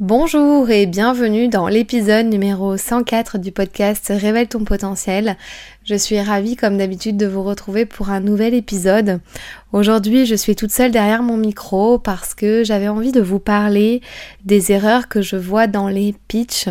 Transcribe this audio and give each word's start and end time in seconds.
Bonjour 0.00 0.70
et 0.70 0.86
bienvenue 0.86 1.48
dans 1.48 1.68
l'épisode 1.68 2.24
numéro 2.24 2.78
104 2.78 3.36
du 3.36 3.52
podcast 3.52 4.10
Révèle 4.16 4.48
ton 4.48 4.64
potentiel. 4.64 5.36
Je 5.90 5.96
suis 5.96 6.20
ravie 6.20 6.54
comme 6.54 6.78
d'habitude 6.78 7.16
de 7.16 7.26
vous 7.26 7.42
retrouver 7.42 7.84
pour 7.84 8.10
un 8.10 8.20
nouvel 8.20 8.54
épisode. 8.54 9.18
Aujourd'hui 9.72 10.24
je 10.24 10.36
suis 10.36 10.54
toute 10.54 10.70
seule 10.70 10.92
derrière 10.92 11.24
mon 11.24 11.36
micro 11.36 11.98
parce 11.98 12.32
que 12.32 12.62
j'avais 12.62 12.86
envie 12.86 13.10
de 13.10 13.20
vous 13.20 13.40
parler 13.40 14.00
des 14.44 14.70
erreurs 14.70 15.08
que 15.08 15.20
je 15.20 15.34
vois 15.34 15.66
dans 15.66 15.88
les 15.88 16.14
pitchs. 16.28 16.68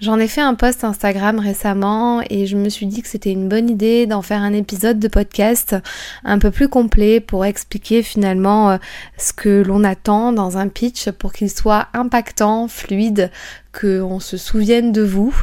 J'en 0.00 0.18
ai 0.18 0.26
fait 0.26 0.40
un 0.40 0.54
post 0.54 0.82
Instagram 0.82 1.38
récemment 1.38 2.20
et 2.30 2.46
je 2.46 2.56
me 2.56 2.68
suis 2.68 2.86
dit 2.86 3.00
que 3.00 3.06
c'était 3.06 3.30
une 3.30 3.48
bonne 3.48 3.70
idée 3.70 4.06
d'en 4.06 4.22
faire 4.22 4.42
un 4.42 4.52
épisode 4.52 4.98
de 4.98 5.06
podcast 5.06 5.76
un 6.24 6.40
peu 6.40 6.50
plus 6.50 6.68
complet 6.68 7.20
pour 7.20 7.44
expliquer 7.44 8.02
finalement 8.02 8.70
euh, 8.70 8.76
ce 9.18 9.32
que 9.32 9.62
l'on 9.62 9.84
attend 9.84 10.32
dans 10.32 10.58
un 10.58 10.66
pitch 10.66 11.10
pour 11.12 11.32
qu'il 11.32 11.50
soit 11.50 11.86
impactant, 11.94 12.66
fluide, 12.66 13.30
qu'on 13.72 14.20
se 14.20 14.36
souvienne 14.36 14.92
de 14.92 15.02
vous. 15.02 15.34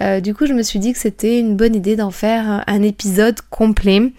Euh, 0.00 0.20
du 0.20 0.34
coup, 0.34 0.46
je 0.46 0.52
me 0.52 0.62
suis 0.62 0.78
dit 0.78 0.92
que 0.92 0.98
c'était 0.98 1.38
une 1.38 1.56
bonne 1.56 1.74
idée 1.74 1.96
d'en 1.96 2.10
faire 2.10 2.64
un 2.66 2.82
épisode 2.82 3.40
complet. 3.50 4.12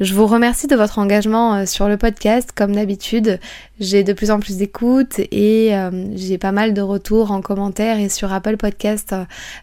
Je 0.00 0.14
vous 0.14 0.26
remercie 0.26 0.66
de 0.66 0.76
votre 0.76 0.98
engagement 0.98 1.54
euh, 1.54 1.66
sur 1.66 1.88
le 1.88 1.96
podcast. 1.96 2.50
Comme 2.54 2.74
d'habitude, 2.74 3.40
j'ai 3.80 4.04
de 4.04 4.12
plus 4.12 4.30
en 4.30 4.40
plus 4.40 4.58
d'écoutes 4.58 5.20
et 5.30 5.74
euh, 5.74 5.90
j'ai 6.14 6.38
pas 6.38 6.52
mal 6.52 6.74
de 6.74 6.82
retours 6.82 7.30
en 7.30 7.40
commentaire 7.40 7.98
et 7.98 8.08
sur 8.08 8.32
Apple 8.32 8.56
Podcast. 8.56 9.14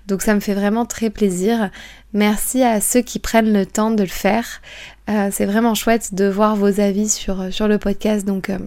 Donc 0.08 0.22
ça 0.22 0.34
me 0.34 0.40
fait 0.40 0.56
vraiment 0.56 0.86
très 0.86 1.10
plaisir. 1.10 1.70
Merci 2.14 2.64
à 2.64 2.82
ceux 2.82 3.02
qui 3.02 3.20
prennent 3.20 3.54
le 3.54 3.66
temps 3.66 3.92
de 3.92 4.02
le 4.02 4.10
faire. 4.10 4.62
Euh, 5.10 5.30
c'est 5.32 5.46
vraiment 5.46 5.74
chouette 5.74 6.14
de 6.14 6.26
voir 6.26 6.56
vos 6.56 6.80
avis 6.80 7.10
sur, 7.10 7.42
euh, 7.42 7.68
le 7.68 7.78
podcast. 7.78 8.26
Donc 8.26 8.50
euh, 8.50 8.60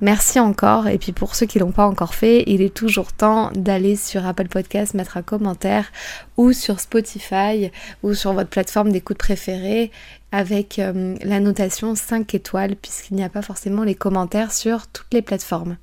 merci 0.00 0.40
encore. 0.40 0.88
Et 0.88 0.98
puis 0.98 1.12
pour 1.12 1.34
ceux 1.36 1.46
qui 1.46 1.58
l'ont 1.58 1.70
pas 1.70 1.86
encore 1.86 2.14
fait, 2.14 2.42
il 2.46 2.62
est 2.62 2.74
toujours 2.74 3.12
temps 3.12 3.50
d'aller 3.54 3.94
sur 3.94 4.26
Apple 4.26 4.48
Podcast, 4.48 4.94
mettre 4.94 5.16
un 5.16 5.22
commentaire 5.22 5.92
ou 6.36 6.52
sur 6.52 6.80
Spotify 6.80 7.70
ou 8.02 8.14
sur 8.14 8.32
votre 8.32 8.50
plateforme 8.50 8.90
d'écoute 8.90 9.18
préférée 9.18 9.92
avec 10.32 10.78
la 10.78 11.38
notation 11.38 11.94
5 11.94 12.34
étoiles 12.34 12.74
puisqu'il 12.74 13.14
n'y 13.14 13.22
a 13.22 13.28
pas 13.28 13.42
forcément 13.42 13.84
les 13.84 13.94
commentaires 13.94 14.52
sur 14.52 14.88
toutes 14.88 15.14
les 15.14 15.22
plateformes. 15.22 15.76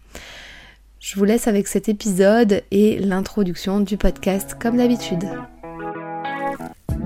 Je 0.99 1.15
vous 1.15 1.23
laisse 1.23 1.47
avec 1.47 1.67
cet 1.67 1.87
épisode 1.87 2.61
et 2.69 2.99
l'introduction 2.99 3.79
du 3.79 3.95
podcast 3.95 4.57
comme 4.59 4.75
d'habitude. 4.75 5.25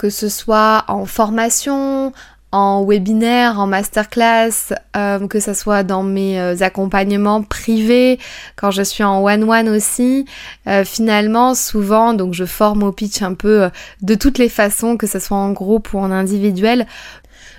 que 0.00 0.08
ce 0.08 0.30
soit 0.30 0.84
en 0.88 1.04
formation, 1.04 2.14
en 2.52 2.86
webinaire, 2.86 3.60
en 3.60 3.66
masterclass, 3.66 4.72
euh, 4.96 5.28
que 5.28 5.40
ce 5.40 5.52
soit 5.52 5.82
dans 5.82 6.02
mes 6.02 6.40
euh, 6.40 6.56
accompagnements 6.62 7.42
privés, 7.42 8.18
quand 8.56 8.70
je 8.70 8.80
suis 8.80 9.04
en 9.04 9.22
one-one 9.22 9.68
aussi. 9.68 10.24
Euh, 10.66 10.86
finalement, 10.86 11.54
souvent, 11.54 12.14
donc 12.14 12.32
je 12.32 12.46
forme 12.46 12.82
au 12.82 12.92
pitch 12.92 13.20
un 13.20 13.34
peu 13.34 13.68
de 14.00 14.14
toutes 14.14 14.38
les 14.38 14.48
façons, 14.48 14.96
que 14.96 15.06
ce 15.06 15.18
soit 15.18 15.36
en 15.36 15.52
groupe 15.52 15.92
ou 15.92 15.98
en 15.98 16.10
individuel. 16.10 16.86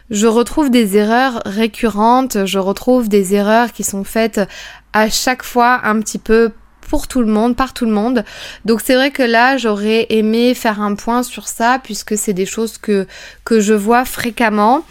Je 0.09 0.25
retrouve 0.25 0.72
des 0.72 0.97
erreurs 0.97 1.44
récurrentes, 1.46 2.47
je 2.47 2.58
retrouve 2.58 3.08
des 3.08 3.35
erreurs 3.35 3.72
qui 3.72 3.84
sont 3.84 4.03
faites 4.03 4.41
à 4.94 5.12
chaque 5.12 5.44
fois 5.44 5.81
un 5.84 6.00
petit 6.00 6.18
peu 6.18 6.52
pour 6.91 7.07
tout 7.07 7.22
le 7.22 7.31
monde, 7.31 7.56
par 7.56 7.74
tout 7.74 7.85
le 7.85 7.94
monde. 7.94 8.25
Donc 8.66 8.81
c'est 8.84 8.96
vrai 8.96 9.12
que 9.12 9.24
là, 9.24 9.56
j'aurais 9.56 10.07
aimé 10.09 10.53
faire 10.53 10.81
un 10.81 10.96
point 10.96 11.24
sur 11.24 11.47
ça 11.47 11.79
puisque 11.81 12.18
c'est 12.18 12.34
des 12.34 12.46
choses 12.46 12.78
que, 12.78 13.07
que 13.46 13.62
je 13.62 13.74
vois 13.74 14.03
fréquemment 14.03 14.84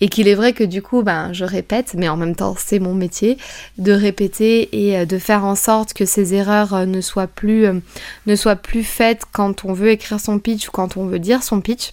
et 0.00 0.08
qu'il 0.08 0.28
est 0.28 0.36
vrai 0.36 0.52
que 0.52 0.62
du 0.62 0.82
coup, 0.82 1.02
ben, 1.02 1.32
je 1.32 1.44
répète, 1.44 1.94
mais 1.98 2.08
en 2.08 2.16
même 2.16 2.36
temps, 2.36 2.54
c'est 2.56 2.78
mon 2.78 2.94
métier 2.94 3.38
de 3.76 3.90
répéter 3.90 4.68
et 4.72 4.98
euh, 4.98 5.04
de 5.04 5.18
faire 5.18 5.44
en 5.44 5.56
sorte 5.56 5.94
que 5.94 6.04
ces 6.04 6.32
erreurs 6.32 6.74
euh, 6.74 6.86
ne 6.86 7.00
soient 7.00 7.26
plus, 7.26 7.66
euh, 7.66 7.80
ne 8.28 8.36
soient 8.36 8.54
plus 8.54 8.84
faites 8.84 9.22
quand 9.32 9.64
on 9.64 9.72
veut 9.72 9.90
écrire 9.90 10.20
son 10.20 10.38
pitch 10.38 10.68
ou 10.68 10.70
quand 10.70 10.96
on 10.96 11.06
veut 11.06 11.18
dire 11.18 11.42
son 11.42 11.60
pitch. 11.60 11.90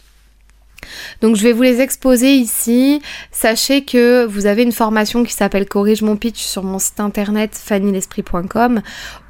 Donc 1.22 1.36
je 1.36 1.44
vais 1.44 1.54
vous 1.54 1.62
les 1.62 1.82
exposer 1.82 2.34
ici. 2.34 3.02
Sachez 3.32 3.84
que 3.84 4.26
vous 4.26 4.46
avez 4.46 4.64
une 4.64 4.72
formation 4.72 5.24
qui 5.24 5.34
s'appelle 5.34 5.68
Corrige 5.68 6.02
mon 6.02 6.16
pitch 6.16 6.42
sur 6.42 6.64
mon 6.64 6.80
site 6.80 7.00
internet 7.00 7.52
fannylesprit.com 7.54 8.82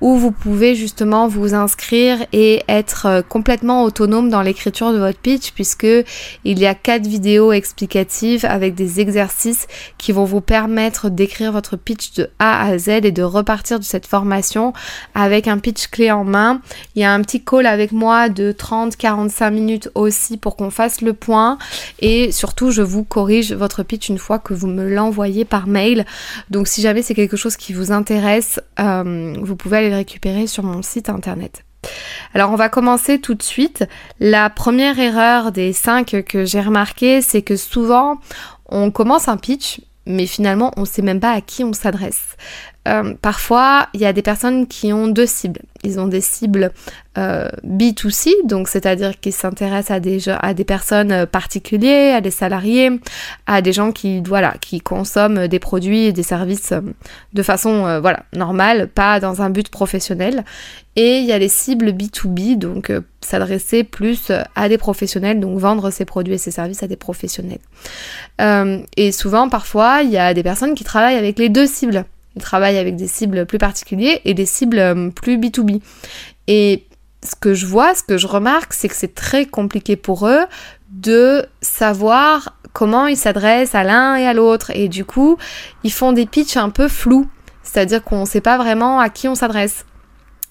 où 0.01 0.16
vous 0.16 0.31
pouvez 0.31 0.75
justement 0.75 1.27
vous 1.27 1.53
inscrire 1.53 2.17
et 2.33 2.63
être 2.67 3.05
euh, 3.05 3.21
complètement 3.21 3.83
autonome 3.83 4.29
dans 4.29 4.41
l'écriture 4.41 4.93
de 4.93 4.97
votre 4.97 5.19
pitch 5.19 5.51
puisque 5.51 5.88
il 6.43 6.59
y 6.59 6.66
a 6.66 6.75
quatre 6.75 7.07
vidéos 7.07 7.51
explicatives 7.51 8.45
avec 8.45 8.75
des 8.75 8.99
exercices 8.99 9.67
qui 9.97 10.11
vont 10.11 10.25
vous 10.25 10.41
permettre 10.41 11.09
d'écrire 11.09 11.51
votre 11.51 11.77
pitch 11.77 12.13
de 12.13 12.29
A 12.39 12.66
à 12.67 12.77
Z 12.77 12.89
et 12.89 13.11
de 13.11 13.23
repartir 13.23 13.79
de 13.79 13.83
cette 13.83 14.05
formation 14.05 14.73
avec 15.13 15.47
un 15.47 15.57
pitch 15.57 15.87
clé 15.87 16.11
en 16.11 16.23
main. 16.23 16.61
Il 16.95 17.01
y 17.01 17.05
a 17.05 17.13
un 17.13 17.22
petit 17.22 17.43
call 17.43 17.66
avec 17.66 17.91
moi 17.91 18.29
de 18.29 18.51
30-45 18.51 19.51
minutes 19.51 19.89
aussi 19.95 20.37
pour 20.37 20.55
qu'on 20.55 20.69
fasse 20.69 21.01
le 21.01 21.13
point 21.13 21.44
et 22.00 22.31
surtout 22.31 22.72
je 22.72 22.81
vous 22.81 23.03
corrige 23.03 23.53
votre 23.53 23.83
pitch 23.83 24.09
une 24.09 24.17
fois 24.17 24.39
que 24.39 24.53
vous 24.53 24.67
me 24.67 24.88
l'envoyez 24.88 25.45
par 25.45 25.67
mail. 25.67 26.06
Donc 26.50 26.67
si 26.67 26.81
jamais 26.81 27.01
c'est 27.01 27.16
quelque 27.16 27.38
chose 27.38 27.57
qui 27.57 27.73
vous 27.73 27.91
intéresse, 27.91 28.59
euh, 28.79 29.35
vous 29.41 29.55
pouvez 29.55 29.78
aller 29.78 29.89
le 29.89 29.95
récupérer 29.95 30.47
sur 30.47 30.63
mon 30.63 30.81
site 30.81 31.09
internet. 31.09 31.63
Alors 32.34 32.51
on 32.51 32.55
va 32.55 32.69
commencer 32.69 33.19
tout 33.19 33.35
de 33.35 33.44
suite. 33.44 33.85
La 34.19 34.50
première 34.50 35.00
erreur 35.00 35.51
des 35.51 35.73
cinq 35.73 36.23
que 36.28 36.45
j'ai 36.45 36.61
remarqué, 36.61 37.22
c'est 37.22 37.41
que 37.41 37.55
souvent 37.55 38.19
on 38.67 38.91
commence 38.91 39.28
un 39.28 39.38
pitch, 39.38 39.81
mais 40.05 40.25
finalement 40.25 40.72
on 40.78 40.81
ne 40.81 40.85
sait 40.85 41.01
même 41.01 41.19
pas 41.19 41.31
à 41.31 41.41
qui 41.41 41.63
on 41.63 41.73
s'adresse. 41.73 42.35
Euh, 42.88 43.16
parfois, 43.22 43.88
il 43.94 44.01
y 44.01 44.06
a 44.06 44.13
des 44.13 44.22
personnes 44.22 44.68
qui 44.68 44.94
ont 44.94 45.07
deux 45.07 45.25
cibles. 45.25 45.62
Ils 45.84 46.00
ont 46.00 46.07
des 46.07 46.22
cibles 46.22 46.72
euh, 47.18 47.50
B2C, 47.66 48.46
donc 48.46 48.68
c'est-à-dire 48.68 49.19
qu'ils 49.19 49.34
s'intéressent 49.34 49.96
à 49.96 50.00
des, 50.00 50.29
à 50.29 50.53
des 50.53 50.63
personnes 50.63 51.12
euh, 51.12 51.25
particulières, 51.25 52.18
à 52.18 52.22
des 52.22 52.31
salariés, 52.31 52.91
à 53.47 53.62
des 53.62 53.73
gens 53.73 53.91
qui, 53.91 54.22
voilà, 54.22 54.56
qui 54.62 54.81
consomment 54.81 55.47
des 55.47 55.59
produits 55.59 56.06
et 56.06 56.12
des 56.12 56.23
services 56.23 56.73
de 57.34 57.44
façon 57.44 58.00
voilà, 58.01 58.23
normale, 58.34 58.88
pas 58.88 59.19
dans 59.19 59.41
un 59.41 59.50
but 59.50 59.69
professionnel. 59.69 60.44
Et 60.96 61.17
il 61.17 61.25
y 61.25 61.34
a 61.34 61.38
les 61.38 61.50
cibles 61.50 61.90
B2B, 61.90 62.58
donc 62.58 62.91
s'adresser 63.20 63.84
plus 63.84 64.31
à 64.55 64.70
des 64.70 64.78
professionnels, 64.78 65.40
donc 65.40 65.59
vendre 65.59 65.90
ses 65.90 66.05
produits 66.05 66.35
et 66.35 66.38
ses 66.38 66.52
services 66.52 66.84
à 66.84 66.88
des 66.88 66.96
professionnels. 66.96 67.59
et 68.96 69.11
souvent, 69.11 69.49
parfois, 69.49 70.02
il 70.03 70.11
y 70.11 70.17
a 70.17 70.34
des 70.34 70.43
personnes 70.43 70.76
qui 70.76 70.84
travaillent 70.84 71.17
avec 71.17 71.38
les 71.38 71.49
deux 71.49 71.67
cibles. 71.67 72.05
Ils 72.35 72.41
travaillent 72.41 72.78
avec 72.78 72.96
des 72.96 73.08
cibles 73.08 73.46
plus 73.46 73.58
particulières 73.58 74.20
et 74.26 74.34
des 74.34 74.46
cibles 74.46 74.79
euh, 74.79 75.09
plus 75.09 75.37
B2B. 75.37 75.82
Et 76.47 76.85
ce 77.23 77.35
que 77.35 77.53
je 77.53 77.66
vois, 77.66 77.96
ce 77.96 78.03
que 78.03 78.17
je 78.17 78.28
remarque, 78.28 78.73
c'est 78.73 78.87
que 78.87 78.96
c'est 78.96 79.16
très 79.16 79.46
compliqué 79.46 79.96
pour 79.96 80.28
eux 80.28 80.46
de 80.91 81.46
savoir 81.61 82.58
comment 82.73 83.08
ils 83.08 83.17
s'adressent 83.17 83.76
à 83.76 83.84
l'un 83.84 84.16
et 84.16 84.28
à 84.28 84.34
l'autre. 84.34 84.72
Et 84.73 84.87
du 84.87 85.05
coup, 85.05 85.37
ils 85.84 85.91
font 85.91 86.11
des 86.11 86.26
pitchs 86.26 86.58
un 86.58 86.70
peu 86.70 86.87
flous. 86.87 87.28
C'est-à-dire 87.64 88.03
qu'on 88.03 88.22
ne 88.22 88.26
sait 88.26 88.41
pas 88.41 88.58
vraiment 88.58 88.99
à 88.99 89.09
qui 89.09 89.28
on 89.28 89.35
s'adresse. 89.35 89.85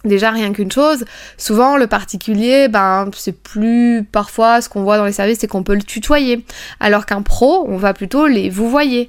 Déjà 0.05 0.31
rien 0.31 0.53
qu'une 0.53 0.71
chose, 0.71 1.07
souvent 1.39 1.79
le 1.79 1.87
particulier, 1.87 2.69
ben 2.69 3.09
c'est 3.17 3.41
plus 3.41 4.05
parfois 4.05 4.61
ce 4.61 4.69
qu'on 4.69 4.83
voit 4.83 4.99
dans 4.99 5.07
les 5.07 5.13
services, 5.13 5.39
c'est 5.39 5.47
qu'on 5.47 5.63
peut 5.63 5.75
le 5.75 5.83
tutoyer, 5.83 6.45
alors 6.79 7.07
qu'un 7.07 7.23
pro, 7.23 7.65
on 7.67 7.79
va 7.79 7.95
plutôt 7.95 8.27
les 8.27 8.51
vous 8.51 8.69
voyez. 8.69 9.09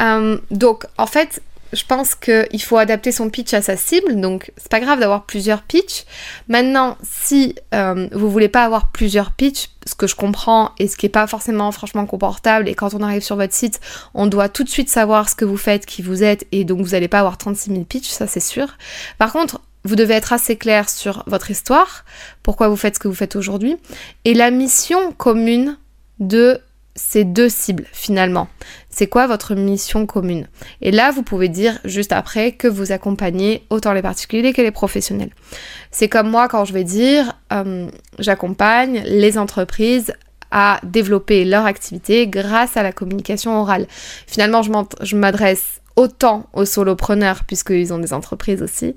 Euh, 0.00 0.36
donc 0.50 0.86
en 0.98 1.06
fait, 1.06 1.40
je 1.74 1.84
pense 1.84 2.14
qu'il 2.14 2.62
faut 2.62 2.76
adapter 2.76 3.12
son 3.12 3.30
pitch 3.30 3.52
à 3.54 3.62
sa 3.62 3.76
cible, 3.76 4.20
donc 4.20 4.52
c'est 4.56 4.70
pas 4.70 4.80
grave 4.80 5.00
d'avoir 5.00 5.26
plusieurs 5.26 5.62
pitchs. 5.62 6.04
Maintenant, 6.48 6.96
si 7.02 7.54
euh, 7.74 8.08
vous 8.12 8.30
voulez 8.30 8.48
pas 8.48 8.64
avoir 8.64 8.90
plusieurs 8.90 9.32
pitchs, 9.32 9.70
ce 9.86 9.94
que 9.94 10.06
je 10.06 10.14
comprends 10.14 10.72
et 10.78 10.88
ce 10.88 10.96
qui 10.96 11.06
est 11.06 11.10
pas 11.10 11.26
forcément 11.26 11.70
franchement 11.72 12.06
confortable, 12.06 12.68
et 12.68 12.74
quand 12.74 12.94
on 12.94 13.02
arrive 13.02 13.22
sur 13.22 13.36
votre 13.36 13.54
site, 13.54 13.80
on 14.14 14.26
doit 14.26 14.48
tout 14.48 14.64
de 14.64 14.68
suite 14.68 14.88
savoir 14.88 15.28
ce 15.28 15.34
que 15.34 15.44
vous 15.44 15.56
faites, 15.56 15.86
qui 15.86 16.02
vous 16.02 16.22
êtes, 16.22 16.46
et 16.52 16.64
donc 16.64 16.80
vous 16.80 16.90
n'allez 16.90 17.08
pas 17.08 17.18
avoir 17.20 17.38
36 17.38 17.70
000 17.70 17.84
pitchs, 17.84 18.08
ça 18.08 18.26
c'est 18.26 18.40
sûr. 18.40 18.76
Par 19.18 19.32
contre, 19.32 19.60
vous 19.84 19.96
devez 19.96 20.14
être 20.14 20.32
assez 20.32 20.56
clair 20.56 20.88
sur 20.88 21.22
votre 21.26 21.50
histoire, 21.50 22.04
pourquoi 22.42 22.68
vous 22.68 22.76
faites 22.76 22.94
ce 22.94 23.00
que 23.00 23.08
vous 23.08 23.14
faites 23.14 23.36
aujourd'hui, 23.36 23.76
et 24.24 24.34
la 24.34 24.50
mission 24.50 25.12
commune 25.12 25.76
de 26.20 26.60
ces 26.94 27.24
deux 27.24 27.48
cibles 27.48 27.86
finalement. 27.92 28.48
C'est 28.88 29.08
quoi 29.08 29.26
votre 29.26 29.54
mission 29.54 30.06
commune? 30.06 30.46
Et 30.80 30.92
là, 30.92 31.10
vous 31.10 31.22
pouvez 31.22 31.48
dire 31.48 31.78
juste 31.84 32.12
après 32.12 32.52
que 32.52 32.68
vous 32.68 32.92
accompagnez 32.92 33.64
autant 33.70 33.92
les 33.92 34.02
particuliers 34.02 34.52
que 34.52 34.62
les 34.62 34.70
professionnels. 34.70 35.30
C'est 35.90 36.08
comme 36.08 36.30
moi 36.30 36.48
quand 36.48 36.64
je 36.64 36.72
vais 36.72 36.84
dire 36.84 37.36
euh, 37.52 37.88
j'accompagne 38.18 39.02
les 39.06 39.38
entreprises 39.38 40.12
à 40.50 40.78
développer 40.84 41.44
leur 41.44 41.66
activité 41.66 42.28
grâce 42.28 42.76
à 42.76 42.84
la 42.84 42.92
communication 42.92 43.60
orale. 43.60 43.86
Finalement, 44.26 44.62
je 44.62 45.16
m'adresse 45.16 45.80
autant 45.96 46.46
aux 46.52 46.64
solopreneurs, 46.64 47.44
puisqu'ils 47.44 47.92
ont 47.92 47.98
des 47.98 48.12
entreprises 48.12 48.62
aussi, 48.62 48.96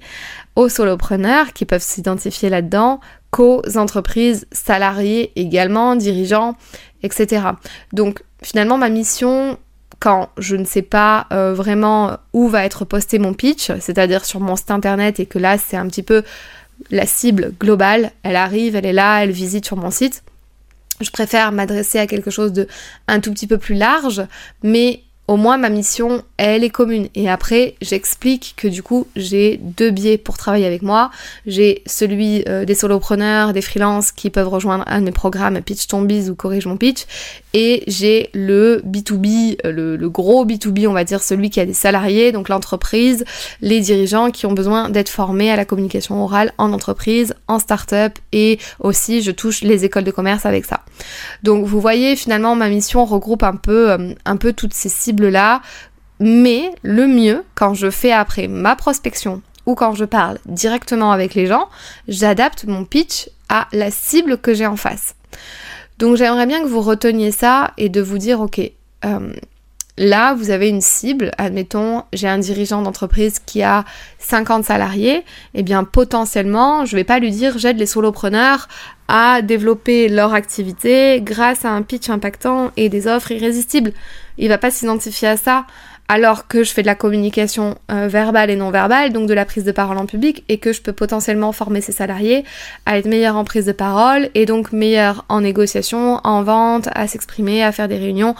aux 0.55 0.69
solopreneurs 0.69 1.53
qui 1.53 1.65
peuvent 1.65 1.81
s'identifier 1.83 2.49
là-dedans, 2.49 2.99
qu'aux 3.29 3.61
entreprises 3.75 4.47
salariées 4.51 5.31
également, 5.35 5.95
dirigeants, 5.95 6.55
etc. 7.03 7.47
Donc 7.93 8.23
finalement, 8.41 8.77
ma 8.77 8.89
mission, 8.89 9.57
quand 9.99 10.29
je 10.37 10.55
ne 10.55 10.65
sais 10.65 10.81
pas 10.81 11.27
euh, 11.31 11.53
vraiment 11.53 12.17
où 12.33 12.47
va 12.47 12.65
être 12.65 12.85
posté 12.85 13.19
mon 13.19 13.33
pitch, 13.33 13.71
c'est-à-dire 13.79 14.25
sur 14.25 14.39
mon 14.39 14.55
site 14.55 14.71
internet 14.71 15.19
et 15.19 15.25
que 15.25 15.39
là 15.39 15.57
c'est 15.57 15.77
un 15.77 15.87
petit 15.87 16.03
peu 16.03 16.23
la 16.91 17.05
cible 17.05 17.53
globale, 17.59 18.11
elle 18.23 18.35
arrive, 18.35 18.75
elle 18.75 18.85
est 18.85 18.93
là, 18.93 19.23
elle 19.23 19.31
visite 19.31 19.65
sur 19.65 19.77
mon 19.77 19.91
site. 19.91 20.23
Je 21.01 21.09
préfère 21.11 21.51
m'adresser 21.51 21.99
à 21.99 22.07
quelque 22.07 22.31
chose 22.31 22.53
de 22.53 22.67
un 23.07 23.19
tout 23.19 23.31
petit 23.31 23.47
peu 23.47 23.57
plus 23.57 23.75
large, 23.75 24.23
mais 24.63 25.03
au 25.27 25.35
moins 25.35 25.57
ma 25.57 25.69
mission, 25.69 26.23
elle 26.37 26.63
est 26.63 26.69
commune. 26.69 27.09
Et 27.13 27.29
après, 27.29 27.75
j'explique 27.81 28.53
que 28.55 28.67
du 28.67 28.81
coup, 28.81 29.07
j'ai 29.15 29.57
deux 29.57 29.91
biais 29.91 30.17
pour 30.17 30.37
travailler 30.37 30.65
avec 30.65 30.81
moi. 30.81 31.11
J'ai 31.45 31.83
celui 31.85 32.43
euh, 32.47 32.63
des 32.63 32.75
solopreneurs, 32.75 33.51
des 33.51 33.61
freelances 33.61 34.11
qui 34.11 34.29
peuvent 34.29 34.47
rejoindre 34.47 34.85
un 34.87 34.99
de 34.99 35.05
mes 35.05 35.11
programmes 35.11 35.61
Pitch 35.61 35.87
ton 35.87 36.01
biz 36.01 36.29
ou 36.29 36.35
Corrige 36.35 36.65
mon 36.65 36.77
pitch. 36.77 37.05
Et 37.53 37.83
j'ai 37.87 38.29
le 38.33 38.81
B2B, 38.85 39.57
euh, 39.65 39.97
le, 39.97 40.09
gros 40.09 40.45
B2B, 40.45 40.87
on 40.87 40.93
va 40.93 41.03
dire 41.03 41.21
celui 41.21 41.49
qui 41.49 41.59
a 41.59 41.65
des 41.65 41.73
salariés, 41.73 42.31
donc 42.31 42.47
l'entreprise, 42.47 43.25
les 43.61 43.81
dirigeants 43.81 44.31
qui 44.31 44.45
ont 44.45 44.53
besoin 44.53 44.89
d'être 44.89 45.09
formés 45.09 45.51
à 45.51 45.55
la 45.55 45.65
communication 45.65 46.23
orale 46.23 46.53
en 46.57 46.71
entreprise, 46.71 47.33
en 47.47 47.59
start-up 47.59 48.13
et 48.31 48.59
aussi 48.79 49.21
je 49.21 49.31
touche 49.31 49.61
les 49.61 49.83
écoles 49.83 50.03
de 50.03 50.11
commerce 50.11 50.45
avec 50.45 50.65
ça. 50.65 50.81
Donc 51.43 51.65
vous 51.65 51.81
voyez, 51.81 52.15
finalement, 52.15 52.55
ma 52.55 52.69
mission 52.69 53.03
regroupe 53.05 53.43
un 53.43 53.55
peu, 53.55 53.91
euh, 53.91 54.13
un 54.25 54.37
peu 54.37 54.53
toutes 54.53 54.73
ces 54.73 54.89
cibles 54.89 55.16
là 55.25 55.61
mais 56.19 56.71
le 56.81 57.07
mieux, 57.07 57.43
quand 57.55 57.73
je 57.73 57.89
fais 57.89 58.11
après 58.11 58.47
ma 58.47 58.75
prospection 58.75 59.41
ou 59.65 59.75
quand 59.75 59.93
je 59.93 60.05
parle 60.05 60.39
directement 60.45 61.11
avec 61.11 61.35
les 61.35 61.45
gens, 61.45 61.67
j'adapte 62.07 62.65
mon 62.65 62.85
pitch 62.85 63.29
à 63.49 63.67
la 63.71 63.91
cible 63.91 64.37
que 64.37 64.53
j'ai 64.53 64.65
en 64.65 64.77
face. 64.77 65.15
Donc 65.99 66.15
j'aimerais 66.15 66.45
bien 66.45 66.61
que 66.61 66.67
vous 66.67 66.81
reteniez 66.81 67.31
ça 67.31 67.73
et 67.77 67.89
de 67.89 68.01
vous 68.01 68.17
dire, 68.17 68.39
ok, 68.39 68.59
euh, 69.05 69.33
là 69.97 70.33
vous 70.33 70.49
avez 70.49 70.69
une 70.69 70.81
cible, 70.81 71.31
admettons, 71.37 72.03
j'ai 72.13 72.27
un 72.27 72.37
dirigeant 72.37 72.81
d'entreprise 72.81 73.39
qui 73.45 73.63
a 73.63 73.85
50 74.19 74.65
salariés, 74.65 75.23
eh 75.53 75.63
bien 75.63 75.83
potentiellement, 75.83 76.85
je 76.85 76.95
vais 76.95 77.03
pas 77.03 77.19
lui 77.19 77.31
dire 77.31 77.57
j'aide 77.57 77.77
les 77.77 77.85
solopreneurs 77.85 78.67
à 79.07 79.41
développer 79.41 80.09
leur 80.09 80.33
activité 80.33 81.21
grâce 81.21 81.65
à 81.65 81.69
un 81.69 81.81
pitch 81.81 82.09
impactant 82.09 82.71
et 82.77 82.89
des 82.89 83.07
offres 83.07 83.31
irrésistibles. 83.31 83.93
Il 84.37 84.49
va 84.49 84.57
pas 84.57 84.71
s'identifier 84.71 85.29
à 85.29 85.37
ça 85.37 85.65
alors 86.09 86.47
que 86.47 86.63
je 86.63 86.71
fais 86.71 86.81
de 86.81 86.87
la 86.87 86.95
communication 86.95 87.77
euh, 87.91 88.07
verbale 88.07 88.49
et 88.49 88.55
non 88.55 88.71
verbale, 88.71 89.11
donc 89.11 89.27
de 89.27 89.33
la 89.33 89.45
prise 89.45 89.63
de 89.63 89.71
parole 89.71 89.97
en 89.97 90.05
public, 90.05 90.43
et 90.47 90.57
que 90.57 90.71
je 90.71 90.81
peux 90.81 90.93
potentiellement 90.93 91.51
former 91.51 91.81
ses 91.81 91.91
salariés 91.91 92.45
à 92.85 92.97
être 92.97 93.07
meilleurs 93.07 93.35
en 93.35 93.43
prise 93.43 93.65
de 93.65 93.71
parole, 93.73 94.29
et 94.33 94.45
donc 94.45 94.71
meilleurs 94.71 95.25
en 95.29 95.41
négociation, 95.41 96.21
en 96.23 96.43
vente, 96.43 96.87
à 96.93 97.07
s'exprimer, 97.07 97.63
à 97.63 97.71
faire 97.71 97.87
des 97.87 97.97
réunions, 97.97 98.35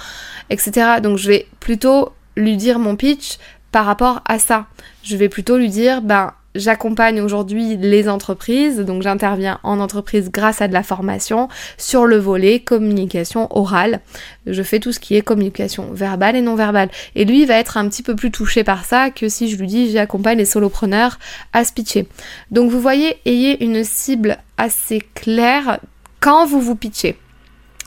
etc. 0.50 1.00
Donc 1.02 1.18
je 1.18 1.28
vais 1.28 1.48
plutôt 1.60 2.14
lui 2.36 2.56
dire 2.56 2.80
mon 2.80 2.96
pitch 2.96 3.38
par 3.72 3.86
rapport 3.86 4.22
à 4.26 4.40
ça. 4.40 4.68
Je 5.04 5.18
vais 5.18 5.30
plutôt 5.30 5.58
lui 5.58 5.70
dire, 5.70 6.02
ben 6.02 6.34
J'accompagne 6.58 7.22
aujourd'hui 7.22 7.78
les 7.78 8.10
entreprises, 8.10 8.80
donc 8.80 9.04
j'interviens 9.04 9.60
en 9.62 9.80
entreprise 9.80 10.32
grâce 10.32 10.60
à 10.60 10.68
de 10.68 10.74
la 10.74 10.82
formation 10.82 11.50
sur 11.78 12.08
le 12.08 12.18
volet 12.18 12.60
communication 12.60 13.48
orale. 13.56 14.00
Je 14.48 14.64
fais 14.64 14.80
tout 14.80 14.92
ce 14.92 15.00
qui 15.00 15.16
est 15.16 15.22
communication 15.22 15.92
verbale 15.92 16.36
et 16.36 16.42
non 16.42 16.56
verbale. 16.56 16.90
Et 17.14 17.26
lui, 17.26 17.46
va 17.46 17.60
être 17.60 17.78
un 17.78 17.88
petit 17.88 18.02
peu 18.02 18.16
plus 18.16 18.32
touché 18.32 18.64
par 18.64 18.86
ça 18.86 19.12
que 19.12 19.30
si 19.30 19.50
je 19.50 19.58
lui 19.58 19.68
dis 19.68 19.92
j'accompagne 19.92 20.40
les 20.40 20.46
solopreneurs 20.46 21.20
à 21.54 21.64
se 21.64 21.72
pitcher. 21.74 22.08
Donc 22.50 22.72
vous 22.72 22.82
voyez, 22.82 23.18
ayez 23.26 23.64
une 23.64 23.84
cible 23.84 24.38
assez 24.58 25.04
claire 25.14 25.80
quand 26.20 26.48
vous 26.48 26.60
vous 26.60 26.76
pitchez. 26.76 27.18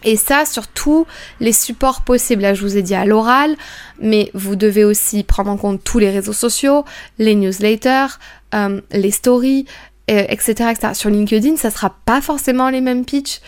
Et 0.05 0.17
ça 0.17 0.45
sur 0.45 0.67
tous 0.69 1.07
les 1.41 1.53
supports 1.53 2.03
possibles. 2.03 2.43
Là, 2.43 2.55
je 2.55 2.63
vous 2.63 2.77
ai 2.77 2.83
dit 2.83 2.95
à 2.95 3.05
l'oral, 3.05 3.57
mais 4.01 4.31
vous 4.35 4.57
devez 4.57 4.85
aussi 4.85 5.23
prendre 5.25 5.51
en 5.51 5.57
compte 5.57 5.83
tous 5.85 5.99
les 5.99 6.11
réseaux 6.11 6.33
sociaux, 6.33 6.85
les 7.19 7.35
newsletters, 7.35 8.19
euh, 8.55 8.81
les 8.93 9.11
stories, 9.11 9.67
etc., 10.09 10.55
euh, 10.65 10.71
etc. 10.71 10.95
Sur 10.95 11.11
LinkedIn, 11.11 11.57
ça 11.57 11.71
sera 11.71 11.95
pas 12.05 12.21
forcément 12.21 12.71
les 12.71 12.81
mêmes 12.81 13.05
pitchs 13.05 13.41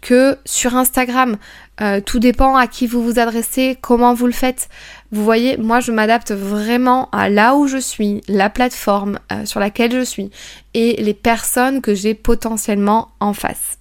que 0.00 0.36
sur 0.44 0.76
Instagram. 0.76 1.38
Euh, 1.80 2.00
tout 2.00 2.18
dépend 2.18 2.56
à 2.56 2.66
qui 2.66 2.86
vous 2.86 3.02
vous 3.02 3.18
adressez, 3.18 3.78
comment 3.80 4.14
vous 4.14 4.26
le 4.26 4.32
faites. 4.32 4.68
Vous 5.10 5.24
voyez, 5.24 5.56
moi 5.56 5.80
je 5.80 5.90
m'adapte 5.90 6.32
vraiment 6.32 7.08
à 7.10 7.30
là 7.30 7.54
où 7.54 7.66
je 7.66 7.78
suis, 7.78 8.20
la 8.28 8.50
plateforme 8.50 9.18
sur 9.44 9.58
laquelle 9.58 9.92
je 9.92 10.04
suis 10.04 10.30
et 10.74 11.02
les 11.02 11.14
personnes 11.14 11.80
que 11.80 11.94
j'ai 11.94 12.14
potentiellement 12.14 13.08
en 13.20 13.32
face. 13.32 13.77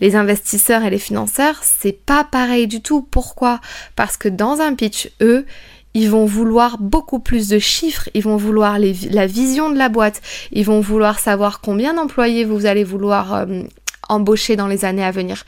Les 0.00 0.16
investisseurs 0.16 0.82
et 0.82 0.90
les 0.90 0.98
financeurs, 0.98 1.60
c'est 1.62 1.92
pas 1.92 2.24
pareil 2.24 2.66
du 2.66 2.80
tout. 2.80 3.02
Pourquoi? 3.02 3.60
Parce 3.96 4.16
que 4.16 4.28
dans 4.28 4.60
un 4.60 4.74
pitch, 4.74 5.10
eux, 5.20 5.46
ils 5.94 6.10
vont 6.10 6.26
vouloir 6.26 6.78
beaucoup 6.78 7.20
plus 7.20 7.48
de 7.48 7.58
chiffres, 7.58 8.08
ils 8.14 8.22
vont 8.22 8.36
vouloir 8.36 8.78
la 8.78 9.26
vision 9.26 9.70
de 9.70 9.78
la 9.78 9.88
boîte, 9.88 10.20
ils 10.50 10.64
vont 10.64 10.80
vouloir 10.80 11.20
savoir 11.20 11.60
combien 11.60 11.94
d'employés 11.94 12.44
vous 12.44 12.66
allez 12.66 12.82
vouloir 12.82 13.34
euh, 13.34 13.62
embaucher 14.08 14.56
dans 14.56 14.66
les 14.66 14.84
années 14.84 15.04
à 15.04 15.12
venir. 15.12 15.44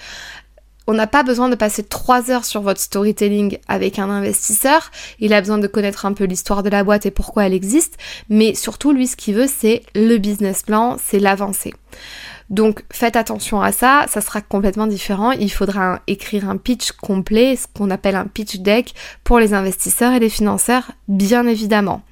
On 0.88 0.94
n'a 0.94 1.08
pas 1.08 1.24
besoin 1.24 1.48
de 1.48 1.56
passer 1.56 1.82
trois 1.82 2.30
heures 2.30 2.44
sur 2.44 2.60
votre 2.60 2.80
storytelling 2.80 3.58
avec 3.66 3.98
un 3.98 4.08
investisseur. 4.08 4.92
Il 5.18 5.32
a 5.32 5.40
besoin 5.40 5.58
de 5.58 5.66
connaître 5.66 6.06
un 6.06 6.12
peu 6.12 6.24
l'histoire 6.24 6.62
de 6.62 6.70
la 6.70 6.84
boîte 6.84 7.06
et 7.06 7.10
pourquoi 7.10 7.46
elle 7.46 7.54
existe. 7.54 7.96
Mais 8.28 8.54
surtout, 8.54 8.92
lui, 8.92 9.08
ce 9.08 9.16
qu'il 9.16 9.34
veut, 9.34 9.48
c'est 9.48 9.82
le 9.96 10.16
business 10.18 10.62
plan, 10.62 10.96
c'est 11.04 11.18
l'avancée. 11.18 11.74
Donc 12.48 12.84
faites 12.92 13.16
attention 13.16 13.60
à 13.60 13.72
ça, 13.72 14.06
ça 14.08 14.20
sera 14.20 14.40
complètement 14.40 14.86
différent. 14.86 15.32
Il 15.32 15.50
faudra 15.50 16.00
écrire 16.06 16.48
un 16.48 16.56
pitch 16.56 16.92
complet, 16.92 17.56
ce 17.56 17.66
qu'on 17.72 17.90
appelle 17.90 18.16
un 18.16 18.26
pitch 18.26 18.58
deck 18.58 18.94
pour 19.24 19.38
les 19.38 19.54
investisseurs 19.54 20.12
et 20.12 20.20
les 20.20 20.28
financeurs, 20.28 20.92
bien 21.08 21.46
évidemment. 21.46 22.02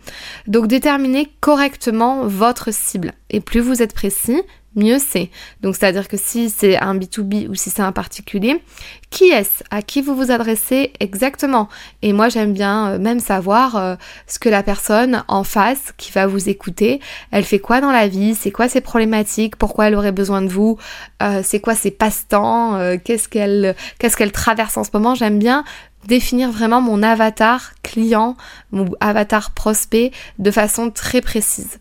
Donc 0.46 0.66
déterminez 0.66 1.28
correctement 1.40 2.26
votre 2.26 2.72
cible. 2.72 3.12
Et 3.30 3.40
plus 3.40 3.60
vous 3.60 3.82
êtes 3.82 3.94
précis, 3.94 4.42
mieux 4.76 4.98
c'est. 4.98 5.30
Donc 5.60 5.76
c'est-à-dire 5.76 6.08
que 6.08 6.16
si 6.16 6.50
c'est 6.50 6.78
un 6.78 6.96
B2B 6.96 7.48
ou 7.48 7.54
si 7.54 7.70
c'est 7.70 7.82
un 7.82 7.92
particulier, 7.92 8.62
qui 9.10 9.24
est-ce? 9.24 9.62
À 9.70 9.82
qui 9.82 10.02
vous 10.02 10.14
vous 10.14 10.30
adressez 10.30 10.92
exactement? 11.00 11.68
Et 12.02 12.12
moi 12.12 12.28
j'aime 12.28 12.52
bien 12.52 12.88
euh, 12.88 12.98
même 12.98 13.20
savoir 13.20 13.76
euh, 13.76 13.94
ce 14.26 14.38
que 14.38 14.48
la 14.48 14.62
personne 14.62 15.24
en 15.28 15.44
face 15.44 15.92
qui 15.96 16.10
va 16.12 16.26
vous 16.26 16.48
écouter, 16.48 17.00
elle 17.30 17.44
fait 17.44 17.58
quoi 17.58 17.80
dans 17.80 17.92
la 17.92 18.08
vie, 18.08 18.34
c'est 18.34 18.50
quoi 18.50 18.68
ses 18.68 18.80
problématiques, 18.80 19.56
pourquoi 19.56 19.88
elle 19.88 19.94
aurait 19.94 20.12
besoin 20.12 20.42
de 20.42 20.48
vous, 20.48 20.78
euh, 21.22 21.40
c'est 21.44 21.60
quoi 21.60 21.74
ses 21.74 21.90
passe-temps, 21.90 22.78
qu'est-ce 23.04 23.28
qu'elle 23.28 23.74
qu'est-ce 23.98 24.16
qu'elle 24.16 24.32
traverse 24.32 24.76
en 24.76 24.84
ce 24.84 24.90
moment? 24.92 25.14
J'aime 25.14 25.38
bien 25.38 25.64
définir 26.06 26.50
vraiment 26.50 26.80
mon 26.80 27.02
avatar 27.02 27.72
client, 27.82 28.36
mon 28.72 28.90
avatar 29.00 29.52
prospect 29.52 30.12
de 30.38 30.50
façon 30.50 30.90
très 30.90 31.20
précise. 31.20 31.78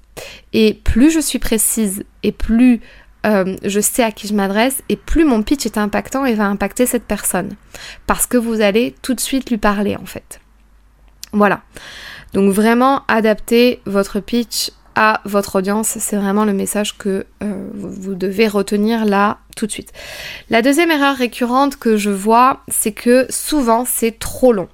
Et 0.53 0.73
plus 0.83 1.11
je 1.11 1.19
suis 1.19 1.39
précise 1.39 2.03
et 2.21 2.31
plus 2.31 2.81
euh, 3.25 3.55
je 3.63 3.79
sais 3.79 4.03
à 4.03 4.11
qui 4.11 4.27
je 4.27 4.33
m'adresse 4.33 4.83
et 4.89 4.97
plus 4.97 5.23
mon 5.23 5.43
pitch 5.43 5.65
est 5.65 5.77
impactant 5.77 6.25
et 6.25 6.33
va 6.33 6.45
impacter 6.45 6.85
cette 6.85 7.05
personne. 7.05 7.55
Parce 8.05 8.25
que 8.25 8.37
vous 8.37 8.61
allez 8.61 8.95
tout 9.01 9.13
de 9.13 9.19
suite 9.19 9.49
lui 9.49 9.57
parler 9.57 9.95
en 9.95 10.05
fait. 10.05 10.41
Voilà. 11.31 11.61
Donc 12.33 12.51
vraiment 12.51 13.03
adapter 13.07 13.81
votre 13.85 14.19
pitch 14.19 14.71
à 14.95 15.21
votre 15.25 15.57
audience. 15.57 15.97
C'est 15.99 16.17
vraiment 16.17 16.45
le 16.45 16.53
message 16.53 16.97
que 16.97 17.25
euh, 17.41 17.69
vous 17.73 18.15
devez 18.15 18.47
retenir 18.47 19.05
là 19.05 19.39
tout 19.55 19.67
de 19.67 19.71
suite. 19.71 19.91
La 20.49 20.61
deuxième 20.61 20.91
erreur 20.91 21.15
récurrente 21.15 21.77
que 21.77 21.97
je 21.97 22.09
vois, 22.09 22.61
c'est 22.67 22.91
que 22.91 23.25
souvent 23.29 23.85
c'est 23.85 24.19
trop 24.19 24.51
long. 24.51 24.67